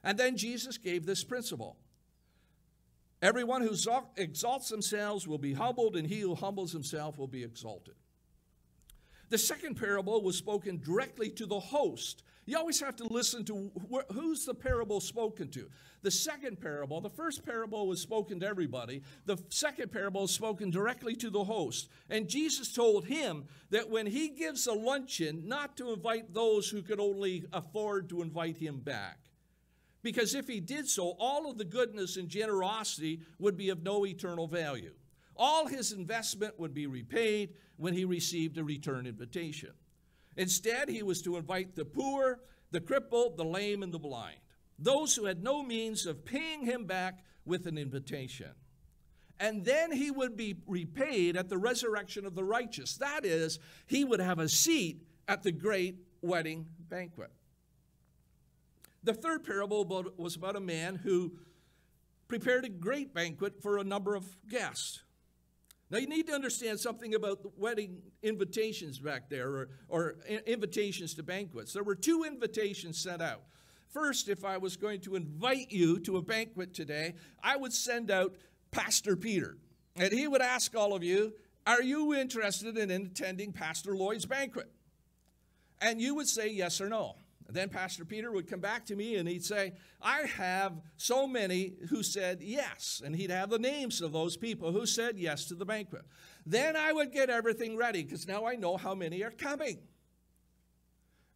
And 0.03 0.17
then 0.17 0.37
Jesus 0.37 0.77
gave 0.77 1.05
this 1.05 1.23
principle 1.23 1.77
Everyone 3.21 3.61
who 3.61 3.75
exalts 4.15 4.69
themselves 4.69 5.27
will 5.27 5.37
be 5.37 5.53
humbled, 5.53 5.97
and 5.97 6.07
he 6.07 6.21
who 6.21 6.35
humbles 6.35 6.71
himself 6.71 7.17
will 7.17 7.27
be 7.27 7.43
exalted. 7.43 7.95
The 9.29 9.37
second 9.37 9.75
parable 9.75 10.21
was 10.21 10.37
spoken 10.37 10.79
directly 10.79 11.29
to 11.31 11.45
the 11.45 11.59
host 11.59 12.23
you 12.49 12.57
always 12.57 12.79
have 12.79 12.95
to 12.97 13.03
listen 13.05 13.45
to 13.45 13.71
wh- 13.91 14.13
who's 14.13 14.45
the 14.45 14.53
parable 14.53 14.99
spoken 14.99 15.49
to. 15.49 15.69
The 16.01 16.11
second 16.11 16.59
parable, 16.59 17.01
the 17.01 17.09
first 17.09 17.45
parable 17.45 17.87
was 17.87 18.01
spoken 18.01 18.39
to 18.39 18.47
everybody. 18.47 19.01
The 19.25 19.37
second 19.49 19.91
parable 19.91 20.23
is 20.23 20.31
spoken 20.31 20.69
directly 20.71 21.15
to 21.17 21.29
the 21.29 21.43
host. 21.43 21.89
And 22.09 22.27
Jesus 22.27 22.73
told 22.73 23.05
him 23.05 23.45
that 23.69 23.89
when 23.89 24.05
he 24.05 24.29
gives 24.29 24.67
a 24.67 24.73
luncheon, 24.73 25.47
not 25.47 25.77
to 25.77 25.93
invite 25.93 26.33
those 26.33 26.69
who 26.69 26.81
could 26.81 26.99
only 26.99 27.45
afford 27.53 28.09
to 28.09 28.21
invite 28.21 28.57
him 28.57 28.79
back. 28.79 29.19
Because 30.01 30.33
if 30.33 30.47
he 30.47 30.59
did 30.59 30.87
so, 30.87 31.15
all 31.19 31.49
of 31.49 31.57
the 31.57 31.65
goodness 31.65 32.17
and 32.17 32.29
generosity 32.29 33.19
would 33.37 33.57
be 33.57 33.69
of 33.69 33.83
no 33.83 34.05
eternal 34.05 34.47
value. 34.47 34.93
All 35.35 35.67
his 35.67 35.91
investment 35.91 36.59
would 36.59 36.73
be 36.73 36.87
repaid 36.87 37.53
when 37.77 37.93
he 37.93 38.05
received 38.05 38.57
a 38.57 38.63
return 38.63 39.05
invitation. 39.05 39.71
Instead, 40.39 40.87
he 40.87 41.03
was 41.03 41.21
to 41.21 41.35
invite 41.35 41.75
the 41.75 41.83
poor, 41.83 42.39
the 42.71 42.79
crippled, 42.79 43.35
the 43.35 43.43
lame, 43.43 43.83
and 43.83 43.93
the 43.93 43.99
blind, 43.99 44.39
those 44.79 45.13
who 45.13 45.25
had 45.25 45.43
no 45.43 45.61
means 45.61 46.05
of 46.05 46.23
paying 46.23 46.63
him 46.65 46.85
back 46.85 47.25
with 47.43 47.67
an 47.67 47.77
invitation. 47.77 48.51
And 49.37 49.65
then 49.65 49.91
he 49.91 50.11
would 50.11 50.37
be 50.37 50.55
repaid 50.65 51.35
at 51.35 51.49
the 51.49 51.57
resurrection 51.57 52.25
of 52.25 52.35
the 52.35 52.43
righteous. 52.45 52.95
That 52.95 53.25
is, 53.25 53.59
he 53.85 54.05
would 54.05 54.21
have 54.21 54.39
a 54.39 54.47
seat 54.47 55.03
at 55.27 55.43
the 55.43 55.51
great 55.51 55.97
wedding 56.21 56.69
banquet. 56.87 57.31
The 59.03 59.13
third 59.13 59.43
parable 59.43 60.05
was 60.15 60.37
about 60.37 60.55
a 60.55 60.61
man 60.61 60.95
who 60.95 61.33
prepared 62.29 62.63
a 62.63 62.69
great 62.69 63.13
banquet 63.13 63.61
for 63.61 63.77
a 63.77 63.83
number 63.83 64.15
of 64.15 64.37
guests. 64.47 65.03
Now, 65.91 65.97
you 65.97 66.07
need 66.07 66.27
to 66.27 66.33
understand 66.33 66.79
something 66.79 67.15
about 67.15 67.41
the 67.41 67.49
wedding 67.57 68.01
invitations 68.21 68.99
back 68.99 69.27
there, 69.29 69.47
or, 69.49 69.69
or 69.87 70.15
invitations 70.45 71.15
to 71.15 71.23
banquets. 71.23 71.73
There 71.73 71.83
were 71.83 71.95
two 71.95 72.25
invitations 72.25 73.01
sent 73.01 73.21
out. 73.21 73.41
First, 73.89 74.29
if 74.29 74.45
I 74.45 74.57
was 74.57 74.77
going 74.77 75.01
to 75.01 75.15
invite 75.15 75.71
you 75.71 75.99
to 76.01 76.17
a 76.17 76.21
banquet 76.21 76.75
today, 76.75 77.15
I 77.41 77.57
would 77.57 77.73
send 77.73 78.11
out 78.11 78.35
Pastor 78.69 79.15
Peter. 79.15 79.57
And 79.95 80.13
he 80.13 80.27
would 80.27 80.43
ask 80.43 80.75
all 80.75 80.93
of 80.93 81.03
you, 81.03 81.33
Are 81.65 81.81
you 81.81 82.13
interested 82.13 82.77
in 82.77 82.91
attending 82.91 83.51
Pastor 83.51 83.95
Lloyd's 83.95 84.27
banquet? 84.27 84.71
And 85.81 85.99
you 85.99 86.13
would 86.15 86.27
say 86.27 86.49
yes 86.49 86.79
or 86.81 86.89
no. 86.89 87.15
Then 87.51 87.69
Pastor 87.69 88.05
Peter 88.05 88.31
would 88.31 88.49
come 88.49 88.59
back 88.59 88.85
to 88.87 88.95
me 88.95 89.15
and 89.15 89.27
he'd 89.27 89.43
say, 89.43 89.73
I 90.01 90.21
have 90.21 90.73
so 90.97 91.27
many 91.27 91.73
who 91.89 92.03
said 92.03 92.41
yes. 92.41 93.01
And 93.03 93.15
he'd 93.15 93.31
have 93.31 93.49
the 93.49 93.59
names 93.59 94.01
of 94.01 94.11
those 94.11 94.37
people 94.37 94.71
who 94.71 94.85
said 94.85 95.17
yes 95.17 95.45
to 95.45 95.55
the 95.55 95.65
banquet. 95.65 96.03
Then 96.45 96.75
I 96.75 96.93
would 96.93 97.11
get 97.11 97.29
everything 97.29 97.75
ready 97.75 98.03
because 98.03 98.27
now 98.27 98.45
I 98.45 98.55
know 98.55 98.77
how 98.77 98.93
many 98.93 99.23
are 99.23 99.31
coming. 99.31 99.79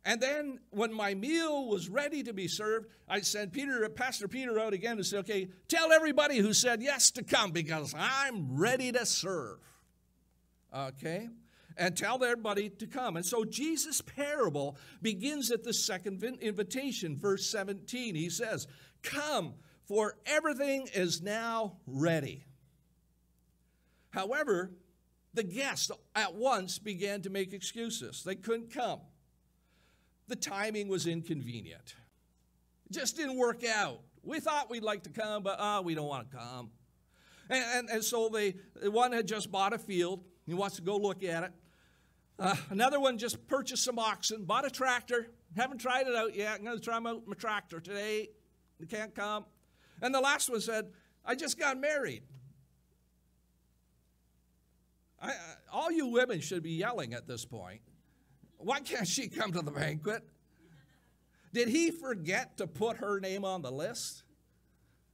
And 0.05 0.19
then 0.19 0.59
when 0.69 0.93
my 0.93 1.13
meal 1.13 1.67
was 1.67 1.87
ready 1.87 2.23
to 2.23 2.33
be 2.33 2.47
served, 2.47 2.87
I 3.07 3.21
sent 3.21 3.53
Peter, 3.53 3.87
Pastor 3.89 4.27
Peter 4.27 4.59
out 4.59 4.73
again 4.73 4.97
and 4.97 5.05
said, 5.05 5.19
okay, 5.19 5.47
tell 5.69 5.93
everybody 5.93 6.37
who 6.39 6.53
said 6.53 6.81
yes 6.81 7.09
to 7.11 7.23
come 7.23 7.51
because 7.51 7.95
I'm 7.97 8.57
ready 8.57 8.91
to 8.91 9.05
serve. 9.05 9.59
Okay? 10.75 11.29
And 11.77 11.95
tell 11.95 12.23
everybody 12.23 12.69
to 12.69 12.87
come. 12.87 13.17
And 13.17 13.25
so 13.25 13.43
Jesus' 13.43 14.01
parable 14.01 14.77
begins 15.01 15.51
at 15.51 15.63
the 15.63 15.73
second 15.73 16.23
invitation, 16.23 17.17
verse 17.17 17.45
17. 17.47 18.15
He 18.15 18.29
says, 18.29 18.67
Come, 19.01 19.55
for 19.85 20.15
everything 20.25 20.87
is 20.93 21.21
now 21.21 21.77
ready. 21.85 22.45
However, 24.11 24.71
the 25.33 25.43
guests 25.43 25.91
at 26.15 26.35
once 26.35 26.77
began 26.77 27.21
to 27.23 27.29
make 27.29 27.53
excuses. 27.53 28.23
They 28.23 28.35
couldn't 28.35 28.71
come. 28.71 28.99
The 30.27 30.35
timing 30.35 30.87
was 30.87 31.07
inconvenient. 31.07 31.95
It 32.85 32.93
just 32.93 33.17
didn't 33.17 33.37
work 33.37 33.63
out. 33.65 33.99
We 34.23 34.39
thought 34.39 34.69
we'd 34.69 34.83
like 34.83 35.03
to 35.03 35.09
come, 35.09 35.43
but 35.43 35.59
uh, 35.59 35.81
we 35.83 35.95
don't 35.95 36.07
want 36.07 36.31
to 36.31 36.37
come. 36.37 36.69
And, 37.49 37.63
and, 37.75 37.89
and 37.89 38.03
so 38.03 38.29
they, 38.29 38.55
one 38.83 39.11
had 39.11 39.27
just 39.27 39.51
bought 39.51 39.73
a 39.73 39.77
field. 39.77 40.23
He 40.45 40.53
wants 40.53 40.77
to 40.77 40.81
go 40.81 40.97
look 40.97 41.23
at 41.23 41.43
it. 41.43 41.51
Uh, 42.43 42.57
another 42.71 42.99
one 42.99 43.17
just 43.17 43.47
purchased 43.47 43.85
some 43.85 43.97
oxen, 43.97 44.43
bought 44.43 44.65
a 44.65 44.69
tractor. 44.69 45.27
Haven't 45.55 45.77
tried 45.77 46.07
it 46.07 46.15
out 46.15 46.35
yet. 46.35 46.57
I'm 46.57 46.65
going 46.65 46.77
to 46.77 46.83
try 46.83 46.99
my, 46.99 47.17
my 47.25 47.35
tractor 47.35 47.79
today. 47.79 48.31
You 48.79 48.85
can't 48.85 49.15
come. 49.15 49.45
And 50.01 50.13
the 50.13 50.19
last 50.19 50.49
one 50.49 50.59
said, 50.59 50.87
I 51.25 51.35
just 51.35 51.57
got 51.57 51.79
married. 51.79 52.23
I, 55.21 55.31
all 55.71 55.89
you 55.89 56.07
women 56.07 56.41
should 56.41 56.63
be 56.63 56.71
yelling 56.71 57.13
at 57.13 57.27
this 57.27 57.45
point. 57.45 57.79
Why 58.57 58.81
can't 58.81 59.07
she 59.07 59.29
come 59.29 59.53
to 59.53 59.61
the 59.61 59.71
banquet? 59.71 60.21
Did 61.53 61.69
he 61.69 61.91
forget 61.91 62.57
to 62.57 62.67
put 62.67 62.97
her 62.97 63.21
name 63.21 63.45
on 63.45 63.61
the 63.61 63.71
list? 63.71 64.23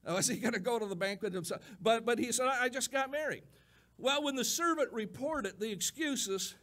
Or 0.03 0.15
was 0.15 0.27
he 0.27 0.37
going 0.37 0.53
to 0.53 0.59
go 0.59 0.79
to 0.79 0.85
the 0.87 0.95
banquet 0.95 1.33
himself? 1.33 1.61
But, 1.79 2.07
but 2.07 2.17
he 2.17 2.31
said, 2.31 2.47
I 2.47 2.69
just 2.69 2.91
got 2.91 3.11
married. 3.11 3.43
Well, 3.99 4.23
when 4.23 4.35
the 4.35 4.45
servant 4.45 4.91
reported 4.93 5.59
the 5.59 5.71
excuses, 5.71 6.55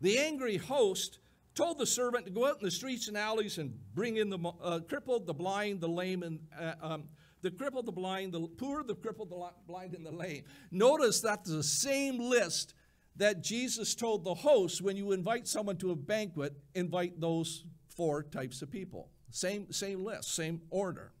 the 0.00 0.18
angry 0.18 0.56
host 0.56 1.18
told 1.54 1.78
the 1.78 1.86
servant 1.86 2.24
to 2.24 2.30
go 2.30 2.46
out 2.46 2.58
in 2.58 2.64
the 2.64 2.70
streets 2.70 3.08
and 3.08 3.16
alleys 3.16 3.58
and 3.58 3.76
bring 3.94 4.16
in 4.16 4.30
the 4.30 4.38
uh, 4.62 4.78
crippled, 4.80 5.26
the 5.26 5.34
blind, 5.34 5.80
the 5.80 5.88
lame, 5.88 6.22
and 6.22 6.38
uh, 6.58 6.74
um, 6.80 7.04
the 7.42 7.50
crippled, 7.50 7.86
the 7.86 7.92
blind, 7.92 8.32
the 8.32 8.40
poor, 8.40 8.82
the 8.84 8.94
crippled, 8.94 9.30
the 9.30 9.50
blind, 9.66 9.94
and 9.94 10.06
the 10.06 10.12
lame. 10.12 10.44
Notice 10.70 11.20
that's 11.20 11.50
the 11.50 11.62
same 11.62 12.18
list 12.18 12.74
that 13.16 13.42
Jesus 13.42 13.94
told 13.94 14.24
the 14.24 14.34
host 14.34 14.80
when 14.80 14.96
you 14.96 15.12
invite 15.12 15.48
someone 15.48 15.76
to 15.78 15.90
a 15.90 15.96
banquet, 15.96 16.54
invite 16.74 17.20
those 17.20 17.64
four 17.88 18.22
types 18.22 18.62
of 18.62 18.70
people. 18.70 19.08
Same, 19.30 19.70
same 19.72 20.04
list, 20.04 20.34
same 20.34 20.62
order. 20.70 21.12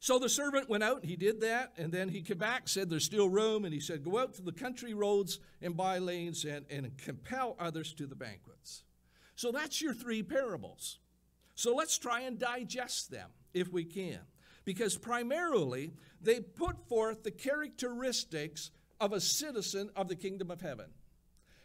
So 0.00 0.18
the 0.18 0.28
servant 0.28 0.68
went 0.68 0.84
out, 0.84 1.00
and 1.00 1.10
he 1.10 1.16
did 1.16 1.40
that, 1.40 1.72
and 1.76 1.92
then 1.92 2.08
he 2.08 2.22
came 2.22 2.38
back, 2.38 2.68
said 2.68 2.88
there's 2.88 3.04
still 3.04 3.28
room, 3.28 3.64
and 3.64 3.74
he 3.74 3.80
said, 3.80 4.04
Go 4.04 4.18
out 4.18 4.34
to 4.34 4.42
the 4.42 4.52
country 4.52 4.94
roads 4.94 5.40
and 5.60 5.76
by 5.76 5.98
lanes 5.98 6.44
and, 6.44 6.64
and 6.70 6.96
compel 6.98 7.56
others 7.58 7.92
to 7.94 8.06
the 8.06 8.14
banquets. 8.14 8.84
So 9.34 9.50
that's 9.50 9.82
your 9.82 9.94
three 9.94 10.22
parables. 10.22 10.98
So 11.54 11.74
let's 11.74 11.98
try 11.98 12.20
and 12.20 12.38
digest 12.38 13.10
them 13.10 13.30
if 13.52 13.72
we 13.72 13.84
can. 13.84 14.20
Because 14.64 14.96
primarily, 14.96 15.92
they 16.20 16.40
put 16.40 16.88
forth 16.88 17.24
the 17.24 17.30
characteristics 17.30 18.70
of 19.00 19.12
a 19.12 19.20
citizen 19.20 19.90
of 19.96 20.08
the 20.08 20.16
kingdom 20.16 20.50
of 20.50 20.60
heaven. 20.60 20.86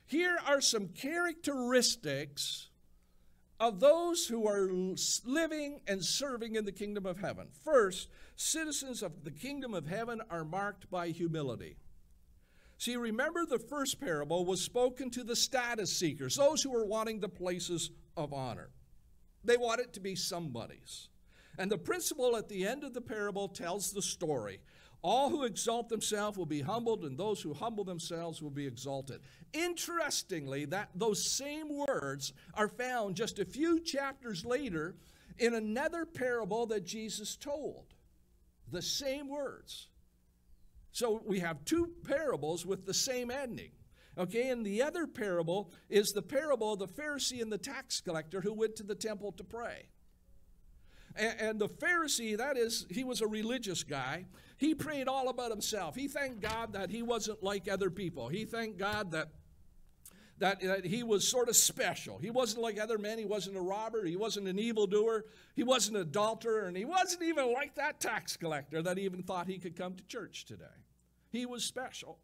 Here 0.06 0.38
are 0.46 0.62
some 0.62 0.88
characteristics 0.88 2.70
of 3.60 3.80
those 3.80 4.28
who 4.28 4.48
are 4.48 4.70
living 5.26 5.80
and 5.88 6.04
serving 6.04 6.56
in 6.56 6.66
the 6.66 6.72
kingdom 6.72 7.06
of 7.06 7.20
heaven. 7.20 7.48
First, 7.64 8.10
citizens 8.36 9.02
of 9.04 9.24
the 9.24 9.32
kingdom 9.32 9.74
of 9.74 9.88
heaven 9.88 10.22
are 10.30 10.44
marked 10.44 10.90
by 10.90 11.10
humility. 11.10 11.78
See, 12.78 12.98
remember 12.98 13.46
the 13.46 13.60
first 13.60 14.02
parable 14.02 14.46
was 14.46 14.62
spoken 14.62 15.10
to 15.12 15.24
the 15.24 15.36
status 15.36 15.96
seekers, 15.96 16.36
those 16.36 16.62
who 16.62 16.72
were 16.72 16.86
wanting 16.86 17.20
the 17.20 17.30
places 17.30 17.92
of 18.18 18.34
honor. 18.34 18.72
They 19.44 19.58
wanted 19.58 19.94
to 19.94 20.00
be 20.00 20.16
somebody's. 20.16 21.10
And 21.58 21.72
the 21.72 21.78
principle 21.78 22.36
at 22.36 22.50
the 22.50 22.68
end 22.68 22.84
of 22.84 22.94
the 22.94 23.02
parable 23.02 23.48
tells 23.48 23.92
the 23.92 24.02
story 24.02 24.60
all 25.04 25.30
who 25.30 25.44
exalt 25.44 25.90
themselves 25.90 26.38
will 26.38 26.46
be 26.46 26.62
humbled, 26.62 27.04
and 27.04 27.18
those 27.18 27.42
who 27.42 27.54
humble 27.54 27.84
themselves 27.84 28.42
will 28.42 28.50
be 28.50 28.66
exalted. 28.66 29.20
Interestingly, 29.52 30.66
that 30.66 30.90
those 30.96 31.24
same 31.24 31.68
words 31.70 32.34
are 32.54 32.70
found 32.70 33.16
just 33.16 33.38
a 33.38 33.46
few 33.46 33.82
chapters 33.82 34.46
later 34.46 34.96
in 35.38 35.54
another 35.54 36.06
parable 36.06 36.66
that 36.68 36.86
Jesus 36.86 37.36
told. 37.36 37.94
The 38.72 38.82
same 38.82 39.28
words. 39.28 39.90
So 40.94 41.22
we 41.26 41.40
have 41.42 41.66
two 41.66 41.92
parables 42.08 42.66
with 42.66 42.86
the 42.86 42.94
same 42.94 43.30
ending. 43.30 43.72
Okay, 44.18 44.50
and 44.50 44.66
the 44.66 44.84
other 44.84 45.08
parable 45.08 45.74
is 45.90 46.14
the 46.14 46.22
parable 46.22 46.74
of 46.74 46.80
the 46.80 46.88
Pharisee 46.88 47.42
and 47.42 47.52
the 47.52 47.58
tax 47.58 48.00
collector 48.00 48.42
who 48.42 48.54
went 48.54 48.76
to 48.78 48.84
the 48.84 48.96
temple 48.96 49.32
to 49.34 49.44
pray. 49.44 49.88
And, 51.16 51.60
the 51.60 51.70
Pharisee, 51.70 52.38
that 52.38 52.58
is, 52.58 52.86
he 52.90 53.04
was 53.04 53.22
a 53.22 53.28
religious 53.28 53.84
guy. 53.84 54.26
He 54.58 54.74
prayed 54.74 55.08
all 55.08 55.30
about 55.30 55.52
himself. 55.52 55.96
He 55.96 56.08
thanked 56.08 56.42
God 56.42 56.74
that 56.74 56.90
he 56.90 57.02
wasn't 57.04 57.44
like 57.44 57.68
other 57.68 57.90
people. 57.90 58.30
He 58.30 58.46
thanked 58.46 58.78
God 58.78 59.12
that 59.12 59.30
that, 60.40 60.62
that, 60.62 60.86
he 60.86 61.04
was 61.04 61.28
sort 61.28 61.48
of 61.48 61.56
special. 61.56 62.18
He 62.18 62.30
wasn't 62.30 62.64
like 62.64 62.80
other 62.80 62.98
men. 62.98 63.18
He 63.18 63.26
wasn't 63.26 63.56
a 63.56 63.62
robber. 63.62 64.04
He 64.04 64.16
wasn't 64.16 64.48
an 64.48 64.60
evildoer. 64.60 65.26
He 65.56 65.64
wasn't 65.64 65.98
an 65.98 66.04
adulterer. 66.04 66.66
And 66.66 66.76
he 66.76 66.86
wasn't 66.86 67.24
even 67.24 67.54
like 67.54 67.76
that 67.76 68.00
tax 68.00 68.36
collector 68.36 68.82
that 68.82 68.98
even 68.98 69.24
thought 69.24 69.48
he 69.48 69.60
could 69.60 69.76
come 69.76 69.94
to 69.96 70.04
church 70.06 70.46
today. 70.46 70.66
He 71.30 71.46
was 71.46 71.64
special. 71.64 72.20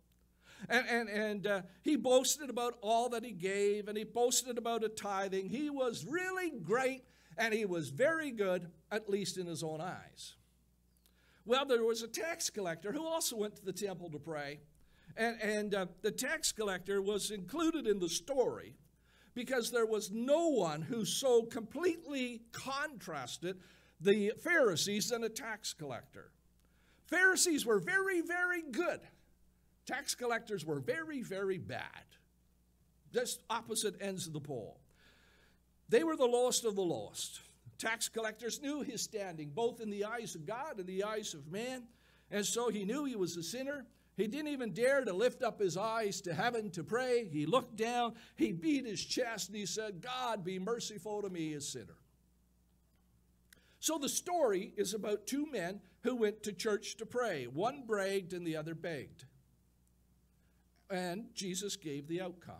And, 0.67 0.85
and, 0.87 1.09
and 1.09 1.47
uh, 1.47 1.61
he 1.81 1.95
boasted 1.95 2.49
about 2.49 2.77
all 2.81 3.09
that 3.09 3.23
he 3.23 3.31
gave, 3.31 3.87
and 3.87 3.97
he 3.97 4.03
boasted 4.03 4.57
about 4.57 4.83
a 4.83 4.89
tithing. 4.89 5.47
He 5.47 5.69
was 5.69 6.05
really 6.05 6.51
great, 6.61 7.03
and 7.39 7.53
he 7.53 7.65
was 7.65 7.89
very 7.89 8.31
good, 8.31 8.69
at 8.91 9.09
least 9.09 9.37
in 9.37 9.47
his 9.47 9.63
own 9.63 9.79
eyes. 9.79 10.35
Well, 11.45 11.65
there 11.65 11.83
was 11.83 12.03
a 12.03 12.07
tax 12.07 12.49
collector 12.49 12.91
who 12.91 13.07
also 13.07 13.37
went 13.37 13.55
to 13.55 13.65
the 13.65 13.73
temple 13.73 14.11
to 14.11 14.19
pray. 14.19 14.59
And, 15.17 15.41
and 15.41 15.73
uh, 15.73 15.85
the 16.01 16.11
tax 16.11 16.51
collector 16.51 17.01
was 17.01 17.31
included 17.31 17.87
in 17.87 17.97
the 17.97 18.09
story 18.09 18.75
because 19.33 19.71
there 19.71 19.85
was 19.85 20.11
no 20.11 20.49
one 20.49 20.81
who 20.81 21.05
so 21.05 21.43
completely 21.43 22.41
contrasted 22.51 23.57
the 24.01 24.33
Pharisees 24.43 25.11
and 25.11 25.23
a 25.23 25.29
tax 25.29 25.73
collector. 25.73 26.31
Pharisees 27.07 27.65
were 27.65 27.79
very, 27.79 28.21
very 28.21 28.61
good. 28.61 28.99
Tax 29.87 30.13
collectors 30.13 30.65
were 30.65 30.79
very, 30.79 31.21
very 31.21 31.57
bad. 31.57 32.03
Just 33.13 33.41
opposite 33.49 33.95
ends 34.01 34.27
of 34.27 34.33
the 34.33 34.39
pole. 34.39 34.79
They 35.89 36.03
were 36.03 36.15
the 36.15 36.25
lost 36.25 36.65
of 36.65 36.75
the 36.75 36.83
lost. 36.83 37.41
Tax 37.77 38.09
collectors 38.09 38.61
knew 38.61 38.81
his 38.81 39.01
standing, 39.01 39.49
both 39.49 39.81
in 39.81 39.89
the 39.89 40.05
eyes 40.05 40.35
of 40.35 40.45
God 40.45 40.77
and 40.77 40.87
the 40.87 41.03
eyes 41.03 41.33
of 41.33 41.51
man. 41.51 41.83
And 42.29 42.45
so 42.45 42.69
he 42.69 42.85
knew 42.85 43.05
he 43.05 43.15
was 43.15 43.35
a 43.37 43.43
sinner. 43.43 43.85
He 44.15 44.27
didn't 44.27 44.49
even 44.49 44.73
dare 44.73 45.03
to 45.03 45.13
lift 45.13 45.41
up 45.43 45.59
his 45.59 45.77
eyes 45.77 46.19
to 46.21 46.33
heaven 46.33 46.69
to 46.71 46.83
pray. 46.83 47.27
He 47.31 47.45
looked 47.45 47.77
down, 47.77 48.15
he 48.35 48.51
beat 48.51 48.85
his 48.85 49.03
chest, 49.03 49.47
and 49.47 49.57
he 49.57 49.65
said, 49.65 50.01
God, 50.01 50.43
be 50.43 50.59
merciful 50.59 51.21
to 51.21 51.29
me, 51.29 51.53
a 51.53 51.61
sinner. 51.61 51.95
So 53.79 53.97
the 53.97 54.09
story 54.09 54.73
is 54.75 54.93
about 54.93 55.25
two 55.25 55.49
men 55.49 55.79
who 56.01 56.17
went 56.17 56.43
to 56.43 56.51
church 56.51 56.97
to 56.97 57.05
pray. 57.05 57.45
One 57.45 57.83
bragged 57.87 58.33
and 58.33 58.45
the 58.45 58.57
other 58.57 58.75
begged. 58.75 59.23
And 60.89 61.33
Jesus 61.33 61.77
gave 61.77 62.07
the 62.07 62.21
outcome. 62.21 62.55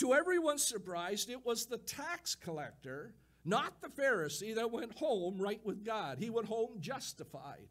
To 0.00 0.12
everyone's 0.12 0.66
surprise, 0.66 1.26
it 1.30 1.46
was 1.46 1.66
the 1.66 1.78
tax 1.78 2.34
collector 2.34 3.14
not 3.44 3.80
the 3.80 3.88
Pharisee 3.88 4.54
that 4.54 4.70
went 4.70 4.98
home 4.98 5.38
right 5.38 5.60
with 5.64 5.84
God. 5.84 6.18
He 6.18 6.30
went 6.30 6.48
home 6.48 6.76
justified. 6.78 7.68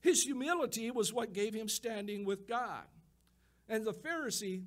His 0.00 0.22
humility 0.24 0.90
was 0.90 1.12
what 1.12 1.32
gave 1.32 1.54
him 1.54 1.68
standing 1.68 2.24
with 2.24 2.48
God. 2.48 2.84
And 3.68 3.84
the 3.84 3.92
Pharisee 3.92 4.64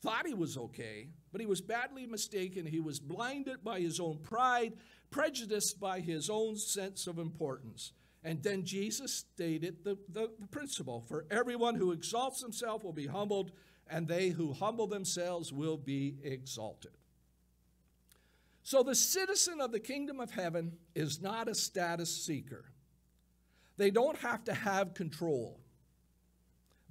thought 0.00 0.26
he 0.26 0.34
was 0.34 0.56
okay, 0.56 1.08
but 1.32 1.40
he 1.40 1.48
was 1.48 1.60
badly 1.60 2.06
mistaken. 2.06 2.64
He 2.64 2.78
was 2.78 3.00
blinded 3.00 3.64
by 3.64 3.80
his 3.80 3.98
own 3.98 4.18
pride, 4.18 4.74
prejudiced 5.10 5.80
by 5.80 5.98
his 5.98 6.30
own 6.30 6.56
sense 6.56 7.08
of 7.08 7.18
importance. 7.18 7.92
And 8.28 8.42
then 8.42 8.62
Jesus 8.62 9.10
stated 9.14 9.84
the, 9.84 9.96
the, 10.12 10.30
the, 10.38 10.46
principle 10.48 11.02
for 11.08 11.24
everyone 11.30 11.76
who 11.76 11.92
exalts 11.92 12.42
himself 12.42 12.84
will 12.84 12.92
be 12.92 13.06
humbled, 13.06 13.52
and 13.88 14.06
they 14.06 14.28
who 14.28 14.52
humble 14.52 14.86
themselves 14.86 15.50
will 15.50 15.78
be 15.78 16.16
exalted. 16.22 16.90
So 18.62 18.82
the 18.82 18.94
citizen 18.94 19.62
of 19.62 19.72
the 19.72 19.80
kingdom 19.80 20.20
of 20.20 20.30
heaven 20.30 20.76
is 20.94 21.22
not 21.22 21.48
a 21.48 21.54
status 21.54 22.14
seeker. 22.14 22.66
They 23.78 23.90
don't 23.90 24.18
have 24.18 24.44
to 24.44 24.52
have 24.52 24.92
control. 24.92 25.58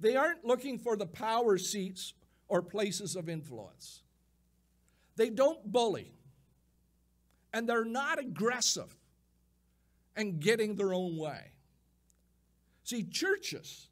They 0.00 0.16
aren't 0.16 0.44
looking 0.44 0.80
for 0.80 0.96
the 0.96 1.06
power 1.06 1.56
seats 1.56 2.14
or 2.48 2.62
places 2.62 3.14
of 3.14 3.28
influence. 3.28 4.02
They 5.14 5.30
don't 5.30 5.70
bully. 5.70 6.14
And 7.54 7.68
they're 7.68 7.84
not 7.84 8.18
aggressive 8.18 8.92
and 10.18 10.40
getting 10.40 10.74
their 10.74 10.92
own 10.92 11.16
way. 11.16 11.52
See, 12.82 13.04
churches, 13.04 13.86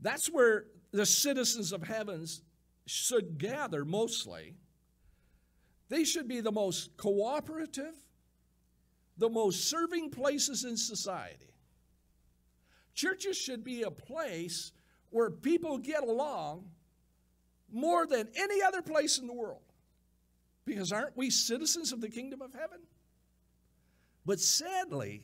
that's 0.00 0.28
where 0.28 0.66
the 0.92 1.06
citizens 1.06 1.72
of 1.72 1.82
heavens 1.82 2.42
should 2.86 3.38
gather 3.38 3.84
mostly. 3.84 4.56
They 5.88 6.04
should 6.04 6.28
be 6.28 6.40
the 6.40 6.52
most 6.52 6.96
cooperative, 6.98 7.94
the 9.16 9.30
most 9.30 9.70
serving 9.70 10.10
places 10.10 10.64
in 10.64 10.76
society. 10.76 11.54
Churches 12.94 13.38
should 13.38 13.64
be 13.64 13.82
a 13.82 13.90
place 13.90 14.72
where 15.08 15.30
people 15.30 15.78
get 15.78 16.02
along 16.02 16.66
more 17.72 18.06
than 18.06 18.28
any 18.36 18.62
other 18.62 18.82
place 18.82 19.18
in 19.18 19.26
the 19.26 19.32
world. 19.32 19.62
Because 20.66 20.92
aren't 20.92 21.16
we 21.16 21.30
citizens 21.30 21.90
of 21.90 22.02
the 22.02 22.08
kingdom 22.08 22.42
of 22.42 22.52
heaven? 22.52 22.80
But 24.24 24.40
sadly, 24.40 25.22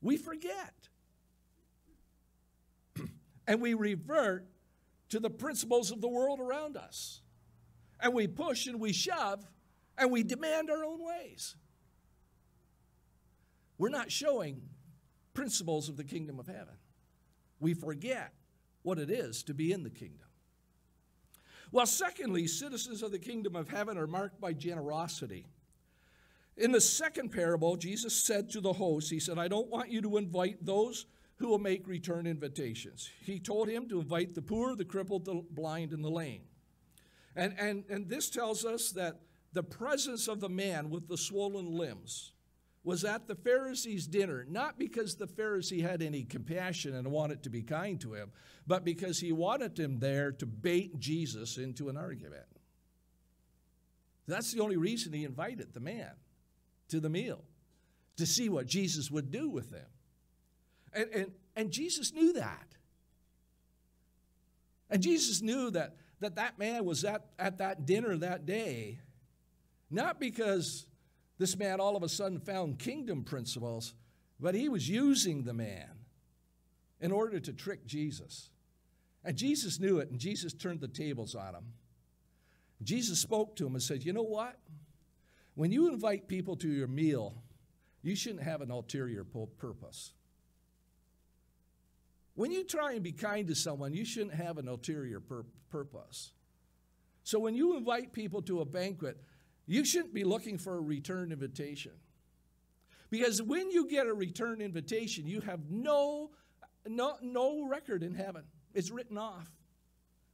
we 0.00 0.16
forget. 0.16 0.74
and 3.46 3.60
we 3.60 3.74
revert 3.74 4.46
to 5.10 5.20
the 5.20 5.30
principles 5.30 5.90
of 5.90 6.00
the 6.00 6.08
world 6.08 6.40
around 6.40 6.76
us. 6.76 7.20
And 8.00 8.14
we 8.14 8.26
push 8.26 8.66
and 8.66 8.80
we 8.80 8.92
shove 8.92 9.44
and 9.98 10.10
we 10.10 10.22
demand 10.22 10.70
our 10.70 10.84
own 10.84 11.04
ways. 11.04 11.56
We're 13.76 13.88
not 13.88 14.10
showing 14.10 14.62
principles 15.34 15.88
of 15.88 15.96
the 15.96 16.04
kingdom 16.04 16.38
of 16.38 16.46
heaven 16.46 16.76
we 17.60 17.74
forget 17.74 18.32
what 18.82 18.98
it 18.98 19.10
is 19.10 19.42
to 19.44 19.54
be 19.54 19.70
in 19.70 19.84
the 19.84 19.90
kingdom. 19.90 20.26
Well, 21.70 21.86
secondly, 21.86 22.46
citizens 22.48 23.02
of 23.02 23.12
the 23.12 23.18
kingdom 23.18 23.54
of 23.54 23.68
heaven 23.68 23.96
are 23.96 24.06
marked 24.06 24.40
by 24.40 24.54
generosity. 24.54 25.46
In 26.60 26.72
the 26.72 26.80
second 26.80 27.30
parable, 27.30 27.74
Jesus 27.76 28.14
said 28.14 28.50
to 28.50 28.60
the 28.60 28.74
host, 28.74 29.10
He 29.10 29.18
said, 29.18 29.38
I 29.38 29.48
don't 29.48 29.70
want 29.70 29.90
you 29.90 30.02
to 30.02 30.18
invite 30.18 30.64
those 30.64 31.06
who 31.36 31.48
will 31.48 31.58
make 31.58 31.88
return 31.88 32.26
invitations. 32.26 33.08
He 33.24 33.38
told 33.38 33.66
him 33.66 33.88
to 33.88 33.98
invite 33.98 34.34
the 34.34 34.42
poor, 34.42 34.76
the 34.76 34.84
crippled, 34.84 35.24
the 35.24 35.42
blind, 35.50 35.94
and 35.94 36.04
the 36.04 36.10
lame. 36.10 36.42
And, 37.34 37.54
and, 37.58 37.84
and 37.88 38.10
this 38.10 38.28
tells 38.28 38.66
us 38.66 38.90
that 38.90 39.20
the 39.54 39.62
presence 39.62 40.28
of 40.28 40.40
the 40.40 40.50
man 40.50 40.90
with 40.90 41.08
the 41.08 41.16
swollen 41.16 41.72
limbs 41.72 42.32
was 42.84 43.06
at 43.06 43.26
the 43.26 43.36
Pharisee's 43.36 44.06
dinner, 44.06 44.44
not 44.46 44.78
because 44.78 45.16
the 45.16 45.26
Pharisee 45.26 45.80
had 45.80 46.02
any 46.02 46.24
compassion 46.24 46.94
and 46.94 47.10
wanted 47.10 47.42
to 47.44 47.50
be 47.50 47.62
kind 47.62 47.98
to 48.02 48.12
him, 48.12 48.32
but 48.66 48.84
because 48.84 49.18
he 49.18 49.32
wanted 49.32 49.78
him 49.78 49.98
there 49.98 50.30
to 50.32 50.44
bait 50.44 50.98
Jesus 50.98 51.56
into 51.56 51.88
an 51.88 51.96
argument. 51.96 52.44
That's 54.26 54.52
the 54.52 54.60
only 54.60 54.76
reason 54.76 55.14
he 55.14 55.24
invited 55.24 55.72
the 55.72 55.80
man 55.80 56.12
to 56.90 57.00
the 57.00 57.08
meal, 57.08 57.42
to 58.16 58.26
see 58.26 58.48
what 58.48 58.66
Jesus 58.66 59.10
would 59.10 59.30
do 59.30 59.48
with 59.48 59.70
them. 59.70 59.86
And, 60.92 61.08
and, 61.14 61.32
and 61.56 61.70
Jesus 61.70 62.12
knew 62.12 62.32
that. 62.34 62.76
And 64.90 65.02
Jesus 65.02 65.40
knew 65.40 65.70
that 65.70 65.96
that, 66.20 66.36
that 66.36 66.58
man 66.58 66.84
was 66.84 67.04
at, 67.04 67.24
at 67.38 67.58
that 67.58 67.86
dinner 67.86 68.16
that 68.18 68.46
day, 68.46 69.00
not 69.90 70.20
because 70.20 70.86
this 71.38 71.56
man 71.56 71.80
all 71.80 71.96
of 71.96 72.02
a 72.02 72.08
sudden 72.08 72.38
found 72.38 72.78
kingdom 72.78 73.24
principles, 73.24 73.94
but 74.38 74.54
he 74.54 74.68
was 74.68 74.88
using 74.88 75.42
the 75.42 75.54
man 75.54 75.88
in 77.00 77.10
order 77.10 77.40
to 77.40 77.52
trick 77.52 77.86
Jesus. 77.86 78.50
And 79.24 79.36
Jesus 79.36 79.80
knew 79.80 79.98
it, 79.98 80.10
and 80.10 80.18
Jesus 80.18 80.52
turned 80.52 80.80
the 80.80 80.88
tables 80.88 81.34
on 81.34 81.54
him. 81.54 81.64
Jesus 82.82 83.18
spoke 83.18 83.56
to 83.56 83.66
him 83.66 83.74
and 83.74 83.82
said, 83.82 84.04
You 84.04 84.12
know 84.12 84.22
what? 84.22 84.56
When 85.60 85.72
you 85.72 85.88
invite 85.88 86.26
people 86.26 86.56
to 86.56 86.68
your 86.68 86.86
meal, 86.88 87.34
you 88.00 88.16
shouldn't 88.16 88.44
have 88.44 88.62
an 88.62 88.70
ulterior 88.70 89.24
purpose. 89.24 90.14
When 92.34 92.50
you 92.50 92.64
try 92.64 92.94
and 92.94 93.02
be 93.02 93.12
kind 93.12 93.46
to 93.46 93.54
someone, 93.54 93.92
you 93.92 94.06
shouldn't 94.06 94.32
have 94.32 94.56
an 94.56 94.68
ulterior 94.68 95.20
pur- 95.20 95.44
purpose. 95.68 96.32
So 97.24 97.38
when 97.38 97.54
you 97.54 97.76
invite 97.76 98.14
people 98.14 98.40
to 98.40 98.62
a 98.62 98.64
banquet, 98.64 99.18
you 99.66 99.84
shouldn't 99.84 100.14
be 100.14 100.24
looking 100.24 100.56
for 100.56 100.78
a 100.78 100.80
return 100.80 101.30
invitation. 101.30 101.92
Because 103.10 103.42
when 103.42 103.70
you 103.70 103.86
get 103.86 104.06
a 104.06 104.14
return 104.14 104.62
invitation, 104.62 105.26
you 105.26 105.42
have 105.42 105.60
no, 105.68 106.30
no, 106.86 107.16
no 107.20 107.66
record 107.68 108.02
in 108.02 108.14
heaven. 108.14 108.44
It's 108.72 108.90
written 108.90 109.18
off. 109.18 109.50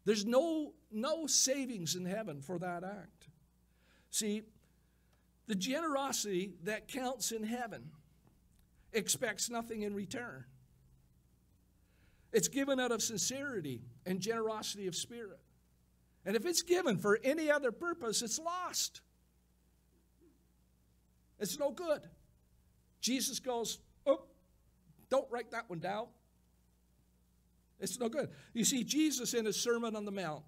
There's 0.04 0.24
no, 0.24 0.74
no 0.92 1.26
savings 1.26 1.96
in 1.96 2.04
heaven 2.04 2.40
for 2.42 2.60
that 2.60 2.84
act. 2.84 3.26
See, 4.12 4.44
the 5.46 5.54
generosity 5.54 6.54
that 6.64 6.88
counts 6.88 7.32
in 7.32 7.44
heaven 7.44 7.90
expects 8.92 9.48
nothing 9.50 9.82
in 9.82 9.94
return. 9.94 10.44
It's 12.32 12.48
given 12.48 12.80
out 12.80 12.92
of 12.92 13.02
sincerity 13.02 13.82
and 14.04 14.20
generosity 14.20 14.86
of 14.86 14.94
spirit. 14.94 15.38
And 16.24 16.34
if 16.34 16.44
it's 16.44 16.62
given 16.62 16.98
for 16.98 17.18
any 17.22 17.50
other 17.50 17.70
purpose, 17.70 18.20
it's 18.20 18.38
lost. 18.38 19.00
It's 21.38 21.58
no 21.58 21.70
good. 21.70 22.00
Jesus 23.00 23.38
goes, 23.38 23.78
Oh, 24.06 24.22
don't 25.08 25.26
write 25.30 25.52
that 25.52 25.70
one 25.70 25.78
down. 25.78 26.06
It's 27.78 28.00
no 28.00 28.08
good. 28.08 28.30
You 28.54 28.64
see, 28.64 28.82
Jesus 28.84 29.34
in 29.34 29.44
his 29.44 29.60
Sermon 29.60 29.94
on 29.94 30.04
the 30.04 30.10
Mount, 30.10 30.42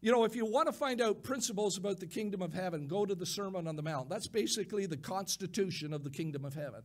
you 0.00 0.12
know, 0.12 0.24
if 0.24 0.36
you 0.36 0.46
want 0.46 0.66
to 0.66 0.72
find 0.72 1.00
out 1.00 1.24
principles 1.24 1.76
about 1.76 1.98
the 1.98 2.06
kingdom 2.06 2.40
of 2.40 2.52
heaven, 2.52 2.86
go 2.86 3.04
to 3.04 3.14
the 3.14 3.26
Sermon 3.26 3.66
on 3.66 3.74
the 3.74 3.82
Mount. 3.82 4.08
That's 4.08 4.28
basically 4.28 4.86
the 4.86 4.96
constitution 4.96 5.92
of 5.92 6.04
the 6.04 6.10
kingdom 6.10 6.44
of 6.44 6.54
heaven. 6.54 6.82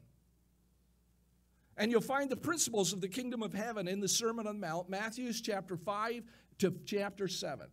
And 1.77 1.91
you'll 1.91 2.01
find 2.01 2.29
the 2.29 2.37
principles 2.37 2.93
of 2.93 3.01
the 3.01 3.07
kingdom 3.07 3.43
of 3.43 3.53
heaven 3.53 3.87
in 3.87 3.99
the 3.99 4.07
Sermon 4.07 4.47
on 4.47 4.59
the 4.59 4.67
Mount, 4.67 4.89
Matthew's 4.89 5.41
chapter 5.41 5.77
5 5.77 6.23
to 6.59 6.73
chapter 6.85 7.27
7. 7.27 7.67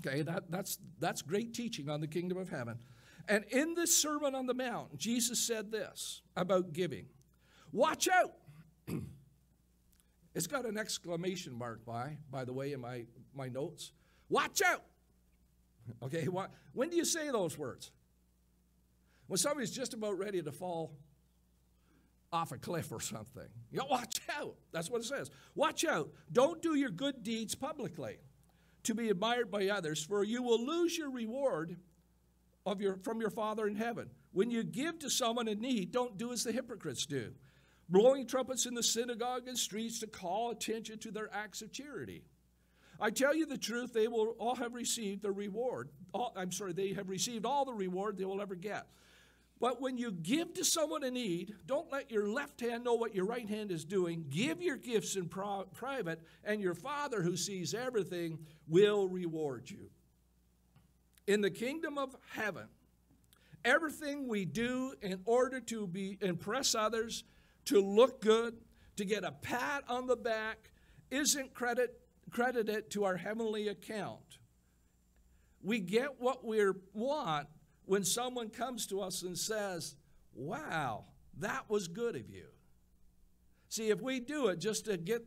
Okay, 0.00 0.22
that, 0.22 0.50
that's, 0.50 0.78
that's 1.00 1.22
great 1.22 1.54
teaching 1.54 1.88
on 1.88 2.00
the 2.00 2.06
kingdom 2.06 2.38
of 2.38 2.48
heaven. 2.48 2.78
And 3.28 3.44
in 3.50 3.74
this 3.74 3.96
Sermon 3.96 4.34
on 4.34 4.46
the 4.46 4.54
Mount, 4.54 4.96
Jesus 4.96 5.40
said 5.40 5.72
this 5.72 6.22
about 6.36 6.72
giving 6.72 7.06
Watch 7.72 8.08
out! 8.08 8.32
it's 10.34 10.46
got 10.46 10.66
an 10.66 10.78
exclamation 10.78 11.52
mark 11.52 11.84
by, 11.84 12.18
by 12.30 12.44
the 12.44 12.52
way, 12.52 12.72
in 12.72 12.80
my, 12.80 13.04
my 13.34 13.48
notes. 13.48 13.92
Watch 14.28 14.62
out! 14.62 14.82
Okay, 16.02 16.26
when 16.72 16.90
do 16.90 16.96
you 16.96 17.04
say 17.04 17.30
those 17.30 17.56
words? 17.56 17.92
When 19.28 19.38
somebody's 19.38 19.70
just 19.70 19.94
about 19.94 20.18
ready 20.18 20.42
to 20.42 20.52
fall 20.52 20.92
off 22.32 22.52
a 22.52 22.58
cliff 22.58 22.92
or 22.92 23.00
something. 23.00 23.48
You 23.70 23.78
know, 23.78 23.86
watch 23.86 24.20
out. 24.38 24.56
That's 24.72 24.90
what 24.90 25.00
it 25.00 25.04
says. 25.04 25.30
Watch 25.54 25.84
out. 25.84 26.10
Don't 26.32 26.60
do 26.60 26.74
your 26.74 26.90
good 26.90 27.22
deeds 27.22 27.54
publicly 27.54 28.18
to 28.84 28.94
be 28.94 29.10
admired 29.10 29.50
by 29.50 29.68
others, 29.68 30.04
for 30.04 30.22
you 30.22 30.42
will 30.42 30.64
lose 30.64 30.96
your 30.96 31.10
reward 31.10 31.76
of 32.64 32.80
your, 32.80 32.96
from 32.98 33.20
your 33.20 33.30
Father 33.30 33.66
in 33.66 33.76
heaven. 33.76 34.10
When 34.32 34.50
you 34.50 34.62
give 34.62 34.98
to 35.00 35.10
someone 35.10 35.48
in 35.48 35.60
need, 35.60 35.92
don't 35.92 36.18
do 36.18 36.32
as 36.32 36.44
the 36.44 36.52
hypocrites 36.52 37.06
do, 37.06 37.32
blowing 37.88 38.26
trumpets 38.26 38.66
in 38.66 38.74
the 38.74 38.82
synagogue 38.82 39.48
and 39.48 39.56
streets 39.56 40.00
to 40.00 40.06
call 40.06 40.50
attention 40.50 40.98
to 40.98 41.10
their 41.10 41.30
acts 41.32 41.62
of 41.62 41.72
charity. 41.72 42.22
I 43.00 43.10
tell 43.10 43.34
you 43.34 43.46
the 43.46 43.58
truth, 43.58 43.92
they 43.92 44.08
will 44.08 44.34
all 44.38 44.54
have 44.54 44.74
received 44.74 45.22
the 45.22 45.32
reward. 45.32 45.90
All, 46.14 46.32
I'm 46.36 46.52
sorry, 46.52 46.72
they 46.72 46.92
have 46.94 47.08
received 47.08 47.44
all 47.44 47.64
the 47.64 47.72
reward 47.72 48.16
they 48.16 48.24
will 48.24 48.40
ever 48.40 48.54
get. 48.54 48.86
But 49.58 49.80
when 49.80 49.96
you 49.96 50.12
give 50.12 50.52
to 50.54 50.64
someone 50.64 51.02
in 51.02 51.14
need, 51.14 51.54
don't 51.66 51.90
let 51.90 52.10
your 52.10 52.28
left 52.28 52.60
hand 52.60 52.84
know 52.84 52.94
what 52.94 53.14
your 53.14 53.24
right 53.24 53.48
hand 53.48 53.70
is 53.70 53.84
doing. 53.84 54.26
Give 54.28 54.60
your 54.60 54.76
gifts 54.76 55.16
in 55.16 55.28
pro- 55.28 55.64
private, 55.72 56.20
and 56.44 56.60
your 56.60 56.74
Father 56.74 57.22
who 57.22 57.36
sees 57.36 57.72
everything 57.72 58.38
will 58.68 59.08
reward 59.08 59.70
you. 59.70 59.90
In 61.26 61.40
the 61.40 61.50
kingdom 61.50 61.96
of 61.96 62.14
heaven, 62.32 62.68
everything 63.64 64.28
we 64.28 64.44
do 64.44 64.94
in 65.00 65.20
order 65.24 65.60
to 65.60 65.86
be 65.86 66.18
impress 66.20 66.74
others, 66.74 67.24
to 67.64 67.80
look 67.80 68.20
good, 68.20 68.54
to 68.96 69.04
get 69.04 69.24
a 69.24 69.32
pat 69.32 69.84
on 69.88 70.06
the 70.06 70.16
back 70.16 70.70
isn't 71.10 71.54
credit, 71.54 71.98
credited 72.30 72.90
to 72.90 73.04
our 73.04 73.16
heavenly 73.16 73.68
account. 73.68 74.38
We 75.62 75.80
get 75.80 76.20
what 76.20 76.44
we 76.44 76.60
want 76.92 77.48
when 77.84 78.04
someone 78.04 78.50
comes 78.50 78.86
to 78.88 79.00
us 79.00 79.22
and 79.22 79.38
says, 79.38 79.96
Wow, 80.34 81.04
that 81.38 81.68
was 81.68 81.88
good 81.88 82.14
of 82.14 82.28
you. 82.28 82.46
See, 83.68 83.88
if 83.88 84.00
we 84.00 84.20
do 84.20 84.48
it 84.48 84.58
just 84.58 84.84
to 84.84 84.96
get 84.96 85.26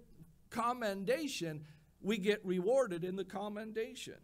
commendation, 0.50 1.66
we 2.02 2.18
get 2.18 2.46
rewarded 2.46 3.04
in 3.04 3.16
the 3.16 3.26
commendation. 3.26 4.16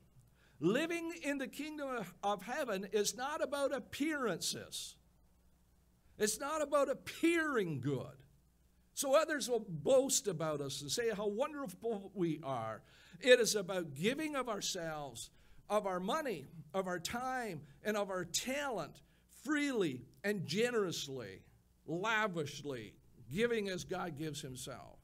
Living 0.60 1.12
in 1.24 1.38
the 1.38 1.48
kingdom 1.48 2.06
of 2.24 2.44
heaven 2.44 2.88
is 2.92 3.16
not 3.16 3.44
about 3.44 3.74
appearances. 3.74 4.96
It's 6.18 6.40
not 6.40 6.62
about 6.62 6.90
appearing 6.90 7.82
good. 7.82 8.24
So 8.96 9.14
others 9.14 9.50
will 9.50 9.66
boast 9.68 10.28
about 10.28 10.62
us 10.62 10.82
and 10.82 10.90
say 10.90 11.10
how 11.16 11.28
wonderful 11.28 12.12
we 12.16 12.40
are. 12.44 12.82
It 13.20 13.42
is 13.42 13.54
about 13.54 13.94
giving 13.94 14.38
of 14.38 14.48
ourselves, 14.48 15.30
of 15.70 15.86
our 15.86 16.00
money, 16.00 16.46
of 16.74 16.88
our 16.88 17.00
time, 17.00 17.62
and 17.84 17.98
of 17.98 18.10
our 18.10 18.24
talent 18.24 19.02
freely 19.44 20.06
and 20.24 20.46
generously, 20.46 21.42
lavishly, 21.86 22.94
giving 23.32 23.68
as 23.68 23.84
God 23.84 24.18
gives 24.18 24.42
himself. 24.42 24.98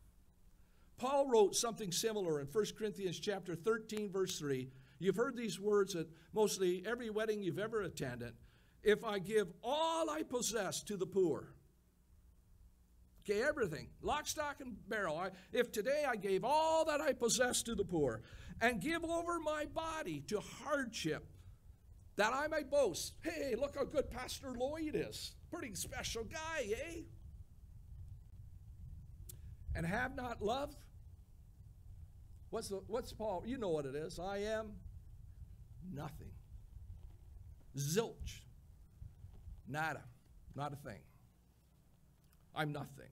Paul 0.97 1.27
wrote 1.27 1.55
something 1.55 1.91
similar 1.91 2.39
in 2.39 2.47
1 2.47 2.65
Corinthians 2.77 3.19
chapter 3.19 3.55
13 3.55 4.09
verse 4.09 4.39
3. 4.39 4.69
You've 4.99 5.17
heard 5.17 5.35
these 5.35 5.59
words 5.59 5.95
at 5.95 6.05
mostly 6.33 6.83
every 6.85 7.09
wedding 7.09 7.43
you've 7.43 7.59
ever 7.59 7.81
attended. 7.81 8.33
If 8.83 9.03
I 9.03 9.19
give 9.19 9.47
all 9.63 10.09
I 10.09 10.23
possess 10.23 10.81
to 10.83 10.95
the 10.95 11.05
poor, 11.05 11.55
Okay, 13.23 13.41
everything, 13.43 13.87
lock, 14.01 14.27
stock, 14.27 14.61
and 14.61 14.75
barrel. 14.89 15.17
I, 15.17 15.29
if 15.53 15.71
today 15.71 16.05
I 16.07 16.15
gave 16.15 16.43
all 16.43 16.85
that 16.85 17.01
I 17.01 17.13
possess 17.13 17.61
to 17.63 17.75
the 17.75 17.83
poor 17.83 18.21
and 18.59 18.81
give 18.81 19.03
over 19.03 19.39
my 19.39 19.65
body 19.65 20.23
to 20.27 20.39
hardship, 20.39 21.27
that 22.15 22.33
I 22.33 22.47
may 22.47 22.63
boast, 22.63 23.13
hey, 23.23 23.55
look 23.57 23.75
how 23.75 23.85
good 23.85 24.09
Pastor 24.09 24.51
Lloyd 24.57 24.95
is. 24.95 25.33
Pretty 25.51 25.75
special 25.75 26.23
guy, 26.23 26.67
eh? 26.71 27.01
And 29.75 29.85
have 29.85 30.15
not 30.15 30.41
love? 30.41 30.75
What's, 32.49 32.69
the, 32.69 32.81
what's 32.87 33.13
Paul? 33.13 33.43
You 33.45 33.57
know 33.57 33.69
what 33.69 33.85
it 33.85 33.95
is. 33.95 34.19
I 34.19 34.39
am 34.39 34.73
nothing. 35.93 36.31
Zilch. 37.77 38.41
Nada. 39.67 40.01
Not 40.55 40.73
a 40.73 40.75
thing. 40.75 40.99
I'm 42.55 42.71
nothing. 42.71 43.07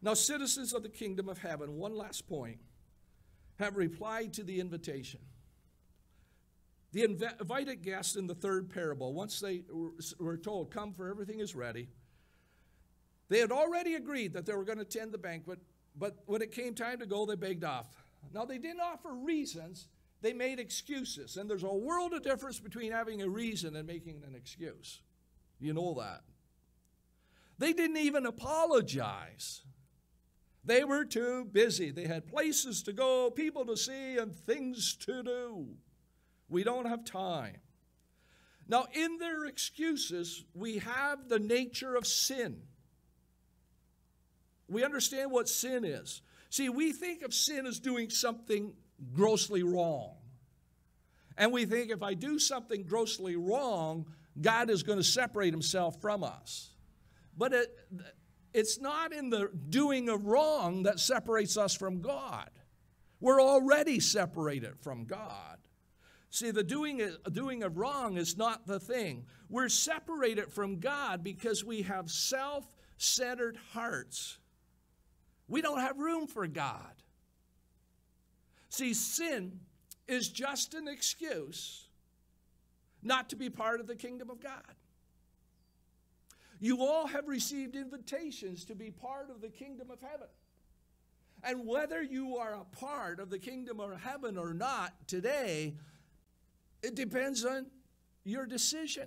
Now, 0.00 0.14
citizens 0.14 0.72
of 0.72 0.82
the 0.82 0.88
kingdom 0.88 1.28
of 1.28 1.38
heaven, 1.38 1.76
one 1.76 1.96
last 1.96 2.28
point, 2.28 2.58
have 3.58 3.76
replied 3.76 4.32
to 4.34 4.44
the 4.44 4.60
invitation. 4.60 5.20
The 6.92 7.04
invited 7.04 7.82
guests 7.82 8.16
in 8.16 8.26
the 8.26 8.34
third 8.34 8.70
parable, 8.70 9.12
once 9.12 9.40
they 9.40 9.62
were 10.18 10.36
told, 10.36 10.70
Come, 10.70 10.94
for 10.94 11.08
everything 11.08 11.40
is 11.40 11.54
ready, 11.54 11.88
they 13.28 13.40
had 13.40 13.52
already 13.52 13.94
agreed 13.94 14.32
that 14.32 14.46
they 14.46 14.54
were 14.54 14.64
going 14.64 14.78
to 14.78 14.84
attend 14.84 15.12
the 15.12 15.18
banquet, 15.18 15.58
but 15.96 16.16
when 16.26 16.40
it 16.40 16.52
came 16.52 16.74
time 16.74 17.00
to 17.00 17.06
go, 17.06 17.26
they 17.26 17.34
begged 17.34 17.64
off. 17.64 17.86
Now, 18.32 18.44
they 18.44 18.58
didn't 18.58 18.80
offer 18.80 19.12
reasons, 19.12 19.88
they 20.22 20.32
made 20.32 20.58
excuses. 20.58 21.36
And 21.36 21.48
there's 21.50 21.62
a 21.62 21.72
world 21.72 22.14
of 22.14 22.22
difference 22.22 22.58
between 22.58 22.92
having 22.92 23.22
a 23.22 23.28
reason 23.28 23.76
and 23.76 23.86
making 23.86 24.22
an 24.26 24.34
excuse. 24.34 25.02
You 25.60 25.74
know 25.74 25.94
that. 25.98 26.22
They 27.58 27.72
didn't 27.72 27.96
even 27.96 28.26
apologize. 28.26 29.62
They 30.64 30.84
were 30.84 31.04
too 31.04 31.46
busy. 31.50 31.90
They 31.90 32.06
had 32.06 32.26
places 32.26 32.82
to 32.84 32.92
go, 32.92 33.30
people 33.30 33.64
to 33.66 33.76
see, 33.76 34.18
and 34.18 34.34
things 34.34 34.94
to 35.06 35.22
do. 35.22 35.66
We 36.48 36.62
don't 36.62 36.86
have 36.86 37.04
time. 37.04 37.56
Now, 38.68 38.86
in 38.92 39.18
their 39.18 39.46
excuses, 39.46 40.44
we 40.54 40.78
have 40.78 41.28
the 41.28 41.38
nature 41.38 41.96
of 41.96 42.06
sin. 42.06 42.60
We 44.68 44.84
understand 44.84 45.30
what 45.30 45.48
sin 45.48 45.84
is. 45.84 46.20
See, 46.50 46.68
we 46.68 46.92
think 46.92 47.22
of 47.22 47.32
sin 47.32 47.66
as 47.66 47.80
doing 47.80 48.10
something 48.10 48.74
grossly 49.14 49.62
wrong. 49.62 50.16
And 51.38 51.52
we 51.52 51.64
think 51.64 51.90
if 51.90 52.02
I 52.02 52.14
do 52.14 52.38
something 52.38 52.82
grossly 52.82 53.36
wrong, 53.36 54.06
God 54.40 54.68
is 54.68 54.82
going 54.82 54.98
to 54.98 55.04
separate 55.04 55.52
himself 55.52 56.00
from 56.00 56.22
us. 56.22 56.70
But 57.38 57.54
it, 57.54 57.78
it's 58.52 58.80
not 58.80 59.12
in 59.12 59.30
the 59.30 59.50
doing 59.70 60.08
of 60.08 60.26
wrong 60.26 60.82
that 60.82 60.98
separates 60.98 61.56
us 61.56 61.74
from 61.74 62.00
God. 62.00 62.50
We're 63.20 63.40
already 63.40 64.00
separated 64.00 64.78
from 64.80 65.04
God. 65.04 65.58
See, 66.30 66.50
the 66.50 66.64
doing, 66.64 67.00
doing 67.32 67.62
of 67.62 67.78
wrong 67.78 68.16
is 68.16 68.36
not 68.36 68.66
the 68.66 68.78
thing. 68.78 69.24
We're 69.48 69.68
separated 69.68 70.52
from 70.52 70.78
God 70.80 71.24
because 71.24 71.64
we 71.64 71.82
have 71.82 72.10
self 72.10 72.66
centered 72.98 73.56
hearts. 73.72 74.38
We 75.46 75.62
don't 75.62 75.80
have 75.80 75.98
room 75.98 76.26
for 76.26 76.46
God. 76.46 76.92
See, 78.68 78.92
sin 78.92 79.60
is 80.06 80.28
just 80.28 80.74
an 80.74 80.88
excuse 80.88 81.86
not 83.02 83.30
to 83.30 83.36
be 83.36 83.48
part 83.48 83.80
of 83.80 83.86
the 83.86 83.94
kingdom 83.94 84.28
of 84.28 84.40
God. 84.42 84.74
You 86.60 86.82
all 86.82 87.06
have 87.06 87.28
received 87.28 87.76
invitations 87.76 88.64
to 88.66 88.74
be 88.74 88.90
part 88.90 89.30
of 89.30 89.40
the 89.40 89.48
kingdom 89.48 89.90
of 89.90 90.00
heaven. 90.00 90.28
And 91.44 91.66
whether 91.66 92.02
you 92.02 92.36
are 92.36 92.54
a 92.54 92.64
part 92.64 93.20
of 93.20 93.30
the 93.30 93.38
kingdom 93.38 93.78
of 93.78 94.00
heaven 94.00 94.36
or 94.36 94.52
not 94.52 94.92
today, 95.06 95.76
it 96.82 96.94
depends 96.96 97.44
on 97.44 97.66
your 98.24 98.44
decision. 98.44 99.06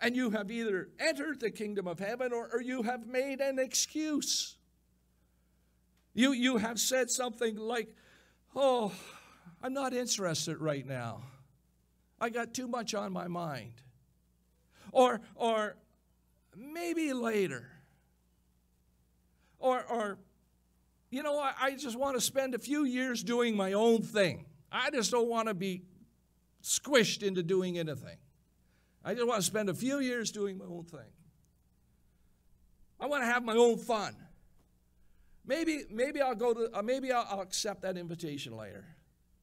And 0.00 0.16
you 0.16 0.30
have 0.30 0.50
either 0.50 0.88
entered 0.98 1.40
the 1.40 1.50
kingdom 1.50 1.86
of 1.86 1.98
heaven 1.98 2.32
or, 2.32 2.48
or 2.52 2.60
you 2.60 2.82
have 2.82 3.06
made 3.06 3.40
an 3.40 3.58
excuse. 3.58 4.56
You, 6.14 6.32
you 6.32 6.58
have 6.58 6.78
said 6.78 7.10
something 7.10 7.56
like, 7.56 7.94
Oh, 8.56 8.92
I'm 9.62 9.72
not 9.72 9.92
interested 9.92 10.58
right 10.60 10.86
now. 10.86 11.22
I 12.20 12.30
got 12.30 12.54
too 12.54 12.68
much 12.68 12.94
on 12.94 13.12
my 13.12 13.28
mind. 13.28 13.82
Or, 14.94 15.20
or 15.34 15.76
maybe 16.56 17.12
later. 17.12 17.68
Or, 19.58 19.84
or 19.90 20.18
you 21.10 21.24
know, 21.24 21.36
I, 21.36 21.52
I 21.60 21.74
just 21.74 21.98
want 21.98 22.14
to 22.14 22.20
spend 22.20 22.54
a 22.54 22.60
few 22.60 22.84
years 22.84 23.24
doing 23.24 23.56
my 23.56 23.72
own 23.72 24.02
thing. 24.02 24.46
I 24.70 24.90
just 24.90 25.10
don't 25.10 25.28
want 25.28 25.48
to 25.48 25.54
be 25.54 25.82
squished 26.62 27.24
into 27.24 27.42
doing 27.42 27.76
anything. 27.76 28.18
I 29.04 29.14
just 29.14 29.26
want 29.26 29.40
to 29.40 29.46
spend 29.46 29.68
a 29.68 29.74
few 29.74 29.98
years 29.98 30.30
doing 30.30 30.58
my 30.58 30.64
own 30.64 30.84
thing. 30.84 31.10
I 33.00 33.06
want 33.06 33.24
to 33.24 33.26
have 33.26 33.44
my 33.44 33.56
own 33.56 33.78
fun. 33.78 34.14
Maybe, 35.44 35.82
maybe 35.90 36.22
I'll 36.22 36.36
go 36.36 36.54
to, 36.54 36.70
uh, 36.72 36.82
maybe 36.82 37.10
I'll, 37.10 37.26
I'll 37.28 37.40
accept 37.40 37.82
that 37.82 37.96
invitation 37.96 38.56
later. 38.56 38.84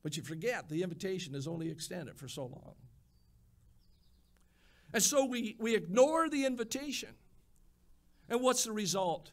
But 0.02 0.16
you 0.16 0.24
forget 0.24 0.70
the 0.70 0.82
invitation 0.82 1.36
is 1.36 1.46
only 1.46 1.70
extended 1.70 2.18
for 2.18 2.30
so 2.30 2.44
long. 2.44 2.76
And 4.94 5.02
so 5.02 5.26
we, 5.26 5.56
we 5.60 5.76
ignore 5.76 6.30
the 6.30 6.46
invitation. 6.46 7.10
And 8.30 8.42
what's 8.42 8.64
the 8.64 8.72
result? 8.72 9.32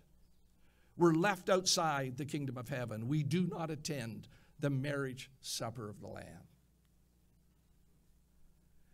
We're 0.97 1.13
left 1.13 1.49
outside 1.49 2.17
the 2.17 2.25
kingdom 2.25 2.57
of 2.57 2.69
heaven. 2.69 3.09
We 3.09 3.23
do 3.23 3.47
not 3.47 3.71
attend 3.71 4.29
the 4.61 4.71
marriage 4.71 5.31
supper 5.41 5.89
of 5.89 6.01
the 6.01 6.09
Lamb. 6.09 6.49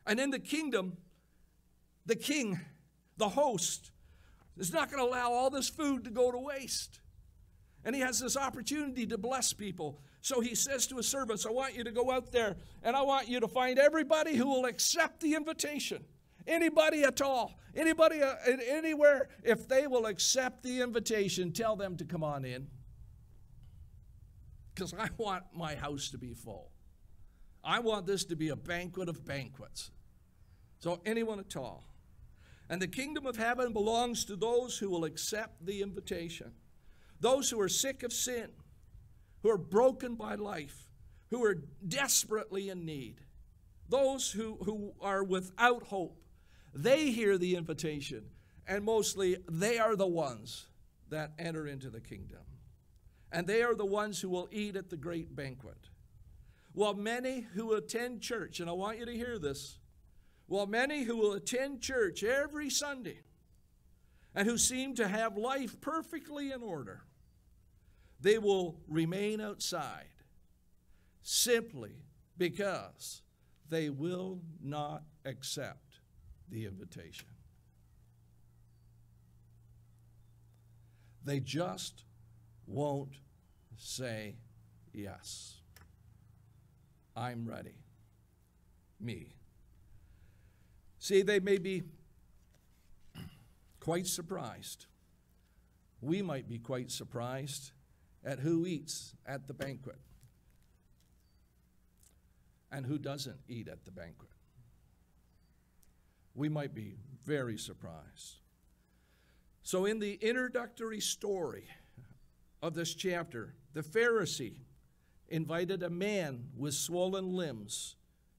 And 0.06 0.20
in 0.20 0.30
the 0.30 0.38
kingdom, 0.38 0.98
the 2.04 2.16
king, 2.16 2.60
the 3.16 3.30
host, 3.30 3.90
is 4.58 4.72
not 4.72 4.90
going 4.90 5.02
to 5.02 5.10
allow 5.10 5.32
all 5.32 5.50
this 5.50 5.68
food 5.68 6.04
to 6.04 6.10
go 6.10 6.30
to 6.30 6.38
waste. 6.38 7.00
And 7.84 7.94
he 7.94 8.00
has 8.02 8.20
this 8.20 8.36
opportunity 8.36 9.06
to 9.06 9.18
bless 9.18 9.52
people. 9.52 10.00
So 10.20 10.40
he 10.40 10.54
says 10.54 10.86
to 10.86 10.96
his 10.96 11.06
servants, 11.06 11.44
I 11.44 11.50
want 11.50 11.74
you 11.74 11.84
to 11.84 11.90
go 11.90 12.10
out 12.10 12.32
there 12.32 12.56
and 12.82 12.96
I 12.96 13.02
want 13.02 13.28
you 13.28 13.40
to 13.40 13.48
find 13.48 13.78
everybody 13.78 14.36
who 14.36 14.46
will 14.46 14.64
accept 14.64 15.20
the 15.20 15.34
invitation. 15.34 16.04
Anybody 16.46 17.04
at 17.04 17.20
all, 17.22 17.58
anybody 17.74 18.22
uh, 18.22 18.34
anywhere, 18.68 19.28
if 19.42 19.66
they 19.66 19.86
will 19.86 20.06
accept 20.06 20.62
the 20.62 20.80
invitation, 20.80 21.52
tell 21.52 21.76
them 21.76 21.96
to 21.96 22.04
come 22.04 22.22
on 22.22 22.44
in. 22.44 22.66
Because 24.74 24.92
I 24.92 25.08
want 25.16 25.44
my 25.54 25.74
house 25.74 26.10
to 26.10 26.18
be 26.18 26.34
full. 26.34 26.70
I 27.62 27.78
want 27.78 28.06
this 28.06 28.24
to 28.26 28.36
be 28.36 28.50
a 28.50 28.56
banquet 28.56 29.08
of 29.08 29.24
banquets. 29.24 29.90
So, 30.80 31.00
anyone 31.06 31.40
at 31.40 31.56
all. 31.56 31.84
And 32.68 32.80
the 32.80 32.88
kingdom 32.88 33.26
of 33.26 33.36
heaven 33.36 33.72
belongs 33.72 34.24
to 34.26 34.36
those 34.36 34.78
who 34.78 34.90
will 34.90 35.04
accept 35.04 35.64
the 35.64 35.82
invitation. 35.82 36.52
Those 37.20 37.50
who 37.50 37.60
are 37.60 37.68
sick 37.68 38.02
of 38.02 38.12
sin, 38.12 38.48
who 39.42 39.50
are 39.50 39.58
broken 39.58 40.14
by 40.14 40.34
life, 40.34 40.88
who 41.30 41.44
are 41.44 41.62
desperately 41.86 42.68
in 42.68 42.84
need, 42.84 43.20
those 43.88 44.30
who, 44.30 44.58
who 44.64 44.94
are 45.00 45.22
without 45.22 45.84
hope, 45.84 46.23
they 46.74 47.10
hear 47.10 47.38
the 47.38 47.56
invitation 47.56 48.24
and 48.66 48.84
mostly 48.84 49.36
they 49.48 49.78
are 49.78 49.96
the 49.96 50.06
ones 50.06 50.66
that 51.10 51.32
enter 51.38 51.66
into 51.66 51.90
the 51.90 52.00
kingdom. 52.00 52.40
And 53.30 53.46
they 53.46 53.62
are 53.62 53.74
the 53.74 53.84
ones 53.84 54.20
who 54.20 54.28
will 54.28 54.48
eat 54.50 54.76
at 54.76 54.90
the 54.90 54.96
great 54.96 55.34
banquet. 55.34 55.88
While 56.72 56.94
many 56.94 57.40
who 57.40 57.74
attend 57.74 58.20
church, 58.20 58.60
and 58.60 58.68
I 58.68 58.72
want 58.72 58.98
you 58.98 59.06
to 59.06 59.12
hear 59.12 59.38
this, 59.38 59.78
while 60.46 60.66
many 60.66 61.02
who 61.02 61.16
will 61.16 61.32
attend 61.32 61.80
church 61.80 62.22
every 62.22 62.70
Sunday 62.70 63.20
and 64.34 64.48
who 64.48 64.58
seem 64.58 64.94
to 64.96 65.08
have 65.08 65.36
life 65.36 65.80
perfectly 65.80 66.52
in 66.52 66.62
order, 66.62 67.02
they 68.20 68.38
will 68.38 68.80
remain 68.88 69.40
outside 69.40 70.06
simply 71.22 71.92
because 72.36 73.22
they 73.68 73.90
will 73.90 74.40
not 74.62 75.02
accept 75.24 75.93
the 76.50 76.66
invitation. 76.66 77.26
They 81.24 81.40
just 81.40 82.04
won't 82.66 83.14
say 83.76 84.36
yes. 84.92 85.60
I'm 87.16 87.46
ready. 87.46 87.76
Me. 89.00 89.34
See, 90.98 91.22
they 91.22 91.40
may 91.40 91.58
be 91.58 91.82
quite 93.80 94.06
surprised. 94.06 94.86
We 96.00 96.22
might 96.22 96.48
be 96.48 96.58
quite 96.58 96.90
surprised 96.90 97.72
at 98.24 98.40
who 98.40 98.66
eats 98.66 99.14
at 99.26 99.46
the 99.46 99.54
banquet 99.54 99.98
and 102.72 102.86
who 102.86 102.98
doesn't 102.98 103.38
eat 103.48 103.68
at 103.68 103.84
the 103.84 103.90
banquet. 103.90 104.33
We 106.34 106.48
might 106.48 106.74
be 106.74 106.96
very 107.24 107.56
surprised. 107.56 108.38
So, 109.62 109.86
in 109.86 109.98
the 109.98 110.14
introductory 110.20 111.00
story 111.00 111.64
of 112.62 112.74
this 112.74 112.94
chapter, 112.94 113.54
the 113.72 113.82
Pharisee 113.82 114.58
invited 115.28 115.82
a 115.82 115.90
man 115.90 116.48
with 116.56 116.74
swollen 116.74 117.34
limbs 117.34 117.96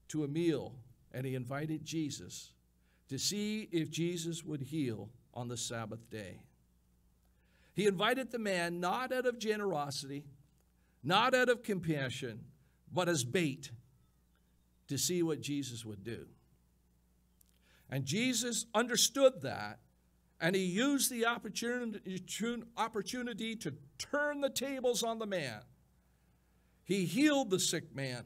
to 0.08 0.24
a 0.24 0.28
meal, 0.28 0.74
and 1.12 1.26
he 1.26 1.34
invited 1.34 1.84
Jesus 1.84 2.52
to 3.08 3.18
see 3.18 3.68
if 3.72 3.90
Jesus 3.90 4.44
would 4.44 4.62
heal 4.62 5.08
on 5.34 5.48
the 5.48 5.56
Sabbath 5.56 6.08
day. 6.10 6.40
He 7.74 7.86
invited 7.86 8.30
the 8.30 8.38
man 8.38 8.80
not 8.80 9.12
out 9.12 9.26
of 9.26 9.38
generosity, 9.38 10.24
not 11.02 11.34
out 11.34 11.48
of 11.48 11.62
compassion, 11.62 12.40
but 12.92 13.08
as 13.08 13.24
bait 13.24 13.70
to 14.88 14.96
see 14.96 15.22
what 15.22 15.40
Jesus 15.40 15.84
would 15.84 16.02
do. 16.02 16.26
And 17.90 18.04
Jesus 18.04 18.66
understood 18.74 19.42
that, 19.42 19.78
and 20.40 20.56
he 20.56 20.64
used 20.64 21.10
the 21.10 21.26
opportunity 21.26 23.56
to 23.56 23.74
turn 23.98 24.40
the 24.40 24.50
tables 24.50 25.02
on 25.02 25.18
the 25.18 25.26
man. 25.26 25.60
He 26.84 27.04
healed 27.04 27.50
the 27.50 27.60
sick 27.60 27.94
man, 27.94 28.24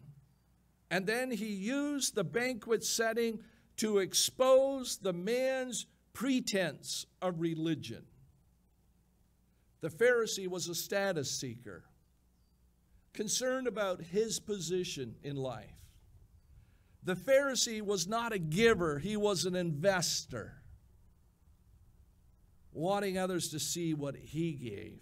and 0.91 1.07
then 1.07 1.31
he 1.31 1.47
used 1.47 2.15
the 2.15 2.25
banquet 2.25 2.85
setting 2.85 3.41
to 3.77 3.99
expose 3.99 4.99
the 4.99 5.13
man's 5.13 5.87
pretense 6.13 7.07
of 7.23 7.41
religion. 7.41 8.05
The 9.81 9.89
Pharisee 9.89 10.49
was 10.49 10.69
a 10.69 10.75
status 10.75 11.31
seeker, 11.31 11.85
concerned 13.13 13.67
about 13.67 14.03
his 14.03 14.41
position 14.41 15.15
in 15.23 15.37
life. 15.37 15.71
The 17.03 17.15
Pharisee 17.15 17.81
was 17.81 18.07
not 18.07 18.33
a 18.33 18.39
giver, 18.39 18.99
he 18.99 19.17
was 19.17 19.45
an 19.47 19.55
investor, 19.55 20.63
wanting 22.73 23.17
others 23.17 23.49
to 23.51 23.59
see 23.59 23.95
what 23.95 24.17
he 24.17 24.53
gave. 24.53 25.01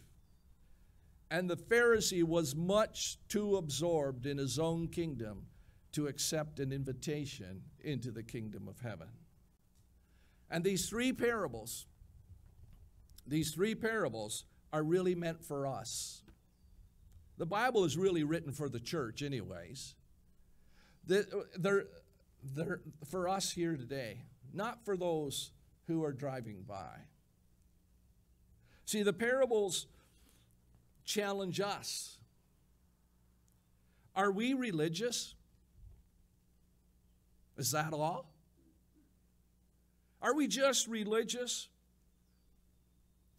And 1.30 1.50
the 1.50 1.56
Pharisee 1.56 2.22
was 2.22 2.54
much 2.54 3.18
too 3.28 3.56
absorbed 3.56 4.26
in 4.26 4.38
his 4.38 4.58
own 4.58 4.88
kingdom 4.88 5.46
to 5.92 6.06
accept 6.06 6.60
an 6.60 6.72
invitation 6.72 7.62
into 7.80 8.10
the 8.10 8.22
kingdom 8.22 8.68
of 8.68 8.80
heaven. 8.80 9.08
And 10.50 10.64
these 10.64 10.88
three 10.88 11.12
parables, 11.12 11.86
these 13.26 13.52
three 13.52 13.74
parables 13.74 14.44
are 14.72 14.82
really 14.82 15.14
meant 15.14 15.42
for 15.42 15.66
us. 15.66 16.22
The 17.36 17.46
Bible 17.46 17.84
is 17.84 17.96
really 17.96 18.24
written 18.24 18.52
for 18.52 18.68
the 18.68 18.80
church, 18.80 19.22
anyways. 19.22 19.94
They're, 21.08 21.86
they're 22.54 22.80
for 23.10 23.28
us 23.28 23.50
here 23.50 23.76
today, 23.76 24.18
not 24.52 24.84
for 24.84 24.96
those 24.96 25.50
who 25.86 26.04
are 26.04 26.12
driving 26.12 26.64
by. 26.68 26.98
See, 28.84 29.02
the 29.02 29.12
parables 29.12 29.86
challenge 31.04 31.60
us. 31.60 32.18
Are 34.14 34.30
we 34.30 34.52
religious? 34.52 35.34
Is 37.56 37.70
that 37.72 37.92
all? 37.92 38.26
Are 40.20 40.34
we 40.34 40.46
just 40.46 40.88
religious? 40.88 41.68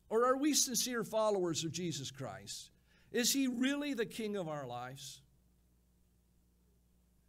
Or 0.10 0.26
are 0.26 0.38
we 0.38 0.54
sincere 0.54 1.04
followers 1.04 1.64
of 1.64 1.72
Jesus 1.72 2.10
Christ? 2.10 2.72
Is 3.12 3.32
He 3.32 3.48
really 3.48 3.94
the 3.94 4.06
King 4.06 4.36
of 4.36 4.48
our 4.48 4.66
lives? 4.66 5.22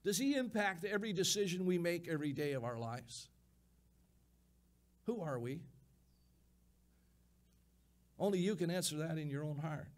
Does 0.04 0.18
He 0.18 0.34
impact 0.34 0.84
every 0.84 1.12
decision 1.12 1.66
we 1.66 1.78
make 1.78 2.08
every 2.08 2.32
day 2.32 2.52
of 2.52 2.64
our 2.64 2.78
lives? 2.78 3.28
Who 5.06 5.20
are 5.22 5.38
we? 5.38 5.60
Only 8.18 8.38
you 8.38 8.54
can 8.54 8.70
answer 8.70 8.96
that 8.98 9.18
in 9.18 9.30
your 9.30 9.44
own 9.44 9.58
heart. 9.58 9.88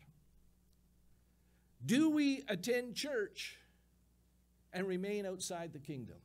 Do 1.84 2.10
we 2.10 2.44
attend 2.48 2.94
church 2.94 3.58
and 4.72 4.86
remain 4.86 5.26
outside 5.26 5.72
the 5.72 5.80
kingdom? 5.80 6.16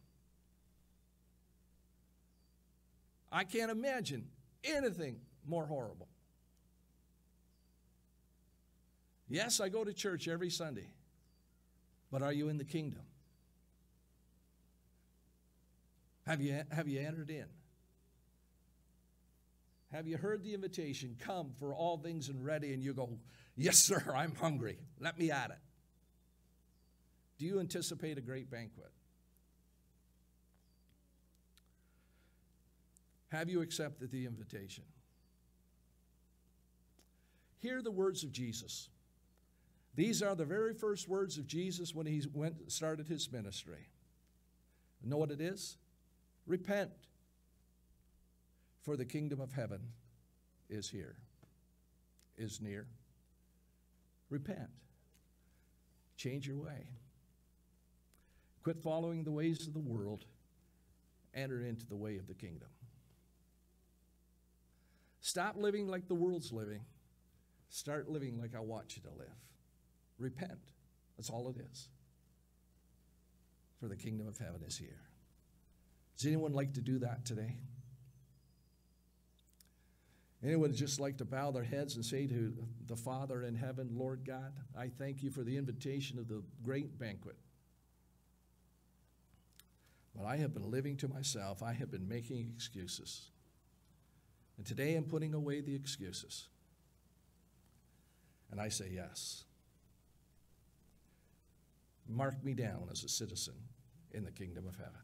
I 3.31 3.43
can't 3.43 3.71
imagine 3.71 4.27
anything 4.63 5.17
more 5.45 5.65
horrible. 5.65 6.07
Yes, 9.29 9.59
I 9.59 9.69
go 9.69 9.83
to 9.83 9.93
church 9.93 10.27
every 10.27 10.49
Sunday, 10.49 10.89
but 12.11 12.21
are 12.21 12.31
you 12.31 12.47
in 12.49 12.57
the 12.57 12.63
kingdom? 12.63 13.01
Have 16.27 16.41
you, 16.41 16.61
have 16.71 16.89
you 16.89 16.99
entered 16.99 17.29
in? 17.29 17.45
Have 19.93 20.07
you 20.07 20.17
heard 20.17 20.43
the 20.43 20.53
invitation? 20.53 21.15
Come 21.19 21.51
for 21.57 21.73
all 21.73 21.97
things 21.97 22.27
and 22.27 22.43
ready, 22.43 22.73
and 22.73 22.83
you 22.83 22.93
go, 22.93 23.09
Yes, 23.55 23.77
sir, 23.77 24.03
I'm 24.15 24.35
hungry. 24.35 24.77
Let 24.99 25.17
me 25.17 25.31
at 25.31 25.51
it. 25.51 25.57
Do 27.39 27.45
you 27.45 27.61
anticipate 27.61 28.17
a 28.17 28.21
great 28.21 28.51
banquet? 28.51 28.91
Have 33.29 33.49
you 33.49 33.61
accepted 33.61 34.11
the 34.11 34.25
invitation? 34.25 34.83
Hear 37.59 37.81
the 37.81 37.91
words 37.91 38.23
of 38.23 38.31
Jesus. 38.33 38.89
These 39.95 40.21
are 40.21 40.35
the 40.35 40.45
very 40.45 40.73
first 40.73 41.07
words 41.07 41.37
of 41.37 41.47
Jesus 41.47 41.95
when 41.95 42.05
he 42.05 42.21
went 42.33 42.69
started 42.71 43.07
his 43.07 43.31
ministry. 43.31 43.87
Know 45.03 45.17
what 45.17 45.31
it 45.31 45.39
is? 45.39 45.77
Repent, 46.47 46.91
for 48.81 48.95
the 48.95 49.05
kingdom 49.05 49.41
of 49.41 49.51
heaven 49.51 49.81
is 50.69 50.89
here, 50.89 51.17
is 52.37 52.61
near. 52.61 52.87
Repent. 54.29 54.69
Change 56.15 56.47
your 56.47 56.57
way. 56.57 56.87
Quit 58.63 58.81
following 58.81 59.23
the 59.23 59.31
ways 59.31 59.67
of 59.67 59.73
the 59.73 59.79
world. 59.79 60.25
Enter 61.33 61.61
into 61.61 61.85
the 61.85 61.95
way 61.95 62.17
of 62.17 62.27
the 62.27 62.33
kingdom. 62.33 62.69
Stop 65.19 65.57
living 65.57 65.87
like 65.87 66.07
the 66.07 66.15
world's 66.15 66.53
living. 66.53 66.81
Start 67.69 68.09
living 68.09 68.39
like 68.39 68.55
I 68.55 68.61
want 68.61 68.95
you 68.95 69.03
to 69.03 69.09
live. 69.17 69.35
Repent. 70.17 70.59
That's 71.17 71.29
all 71.29 71.49
it 71.49 71.57
is. 71.71 71.89
For 73.79 73.87
the 73.87 73.97
kingdom 73.97 74.27
of 74.27 74.37
heaven 74.37 74.61
is 74.65 74.77
here. 74.77 75.06
Does 76.17 76.25
anyone 76.25 76.53
like 76.53 76.73
to 76.73 76.81
do 76.81 76.99
that 76.99 77.25
today? 77.25 77.57
Anyone 80.43 80.73
just 80.73 80.99
like 80.99 81.17
to 81.17 81.25
bow 81.25 81.51
their 81.51 81.63
heads 81.63 81.95
and 81.95 82.05
say 82.05 82.27
to 82.27 82.53
the 82.85 82.95
Father 82.95 83.43
in 83.43 83.55
heaven, 83.55 83.89
Lord 83.93 84.21
God, 84.25 84.53
I 84.77 84.87
thank 84.87 85.23
you 85.23 85.29
for 85.29 85.43
the 85.43 85.57
invitation 85.57 86.19
of 86.19 86.27
the 86.27 86.43
great 86.63 86.97
banquet. 86.99 87.35
But 90.15 90.25
I 90.25 90.37
have 90.37 90.53
been 90.53 90.71
living 90.71 90.97
to 90.97 91.07
myself, 91.07 91.61
I 91.61 91.73
have 91.73 91.91
been 91.91 92.07
making 92.07 92.51
excuses. 92.55 93.29
And 94.57 94.65
today 94.65 94.95
I'm 94.95 95.03
putting 95.03 95.33
away 95.33 95.61
the 95.61 95.75
excuses. 95.75 96.47
And 98.51 98.59
I 98.59 98.69
say 98.69 98.89
yes. 98.93 99.43
Mark 102.07 102.43
me 102.43 102.53
down 102.53 102.87
as 102.91 103.03
a 103.03 103.09
citizen 103.09 103.53
in 104.11 104.23
the 104.23 104.31
kingdom 104.31 104.65
of 104.67 104.75
heaven. 104.77 105.01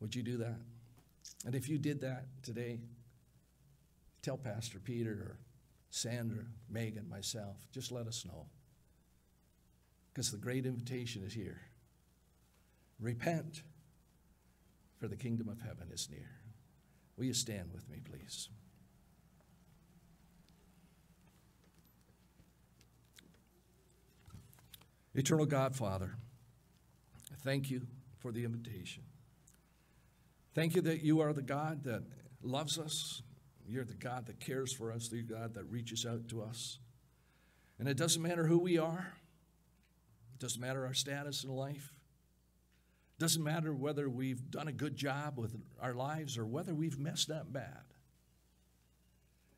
Would 0.00 0.14
you 0.14 0.22
do 0.22 0.36
that? 0.38 0.58
And 1.44 1.54
if 1.54 1.68
you 1.68 1.78
did 1.78 2.00
that 2.02 2.26
today, 2.42 2.80
tell 4.22 4.36
Pastor 4.36 4.78
Peter 4.78 5.12
or 5.12 5.38
Sandra, 5.90 6.44
Megan, 6.68 7.08
myself, 7.08 7.56
just 7.72 7.90
let 7.90 8.06
us 8.06 8.24
know. 8.24 8.46
Because 10.12 10.30
the 10.30 10.36
great 10.36 10.66
invitation 10.66 11.22
is 11.24 11.32
here. 11.32 11.60
Repent, 13.00 13.62
for 14.98 15.08
the 15.08 15.16
kingdom 15.16 15.48
of 15.48 15.60
heaven 15.60 15.88
is 15.92 16.08
near. 16.10 16.30
Will 17.16 17.24
you 17.24 17.34
stand 17.34 17.70
with 17.72 17.88
me, 17.88 17.98
please? 18.04 18.48
Eternal 25.14 25.46
God, 25.46 25.74
Father, 25.74 26.14
thank 27.42 27.70
you 27.70 27.86
for 28.18 28.30
the 28.30 28.44
invitation. 28.44 29.02
Thank 30.54 30.74
you 30.74 30.82
that 30.82 31.02
you 31.02 31.20
are 31.20 31.32
the 31.32 31.42
God 31.42 31.84
that 31.84 32.02
loves 32.42 32.78
us. 32.78 33.22
You're 33.66 33.84
the 33.84 33.94
God 33.94 34.26
that 34.26 34.40
cares 34.40 34.72
for 34.72 34.90
us, 34.90 35.08
the 35.08 35.22
God 35.22 35.54
that 35.54 35.64
reaches 35.64 36.06
out 36.06 36.28
to 36.28 36.42
us. 36.42 36.78
And 37.78 37.88
it 37.88 37.96
doesn't 37.96 38.22
matter 38.22 38.46
who 38.46 38.58
we 38.58 38.78
are, 38.78 39.12
it 40.34 40.40
doesn't 40.40 40.60
matter 40.60 40.86
our 40.86 40.94
status 40.94 41.44
in 41.44 41.50
life. 41.50 41.92
It 43.18 43.20
doesn't 43.20 43.42
matter 43.42 43.74
whether 43.74 44.08
we've 44.08 44.48
done 44.50 44.68
a 44.68 44.72
good 44.72 44.96
job 44.96 45.38
with 45.38 45.56
our 45.80 45.92
lives 45.92 46.38
or 46.38 46.46
whether 46.46 46.72
we've 46.72 46.98
messed 46.98 47.30
up 47.30 47.52
bad. 47.52 47.82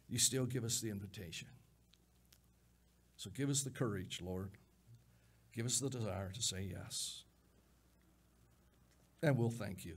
You 0.08 0.18
still 0.18 0.46
give 0.46 0.64
us 0.64 0.80
the 0.80 0.90
invitation. 0.90 1.48
So 3.16 3.30
give 3.30 3.50
us 3.50 3.62
the 3.62 3.70
courage, 3.70 4.20
Lord. 4.22 4.52
Give 5.52 5.66
us 5.66 5.78
the 5.78 5.90
desire 5.90 6.30
to 6.32 6.42
say 6.42 6.68
yes. 6.72 7.24
And 9.22 9.36
we'll 9.36 9.50
thank 9.50 9.84
you. 9.84 9.96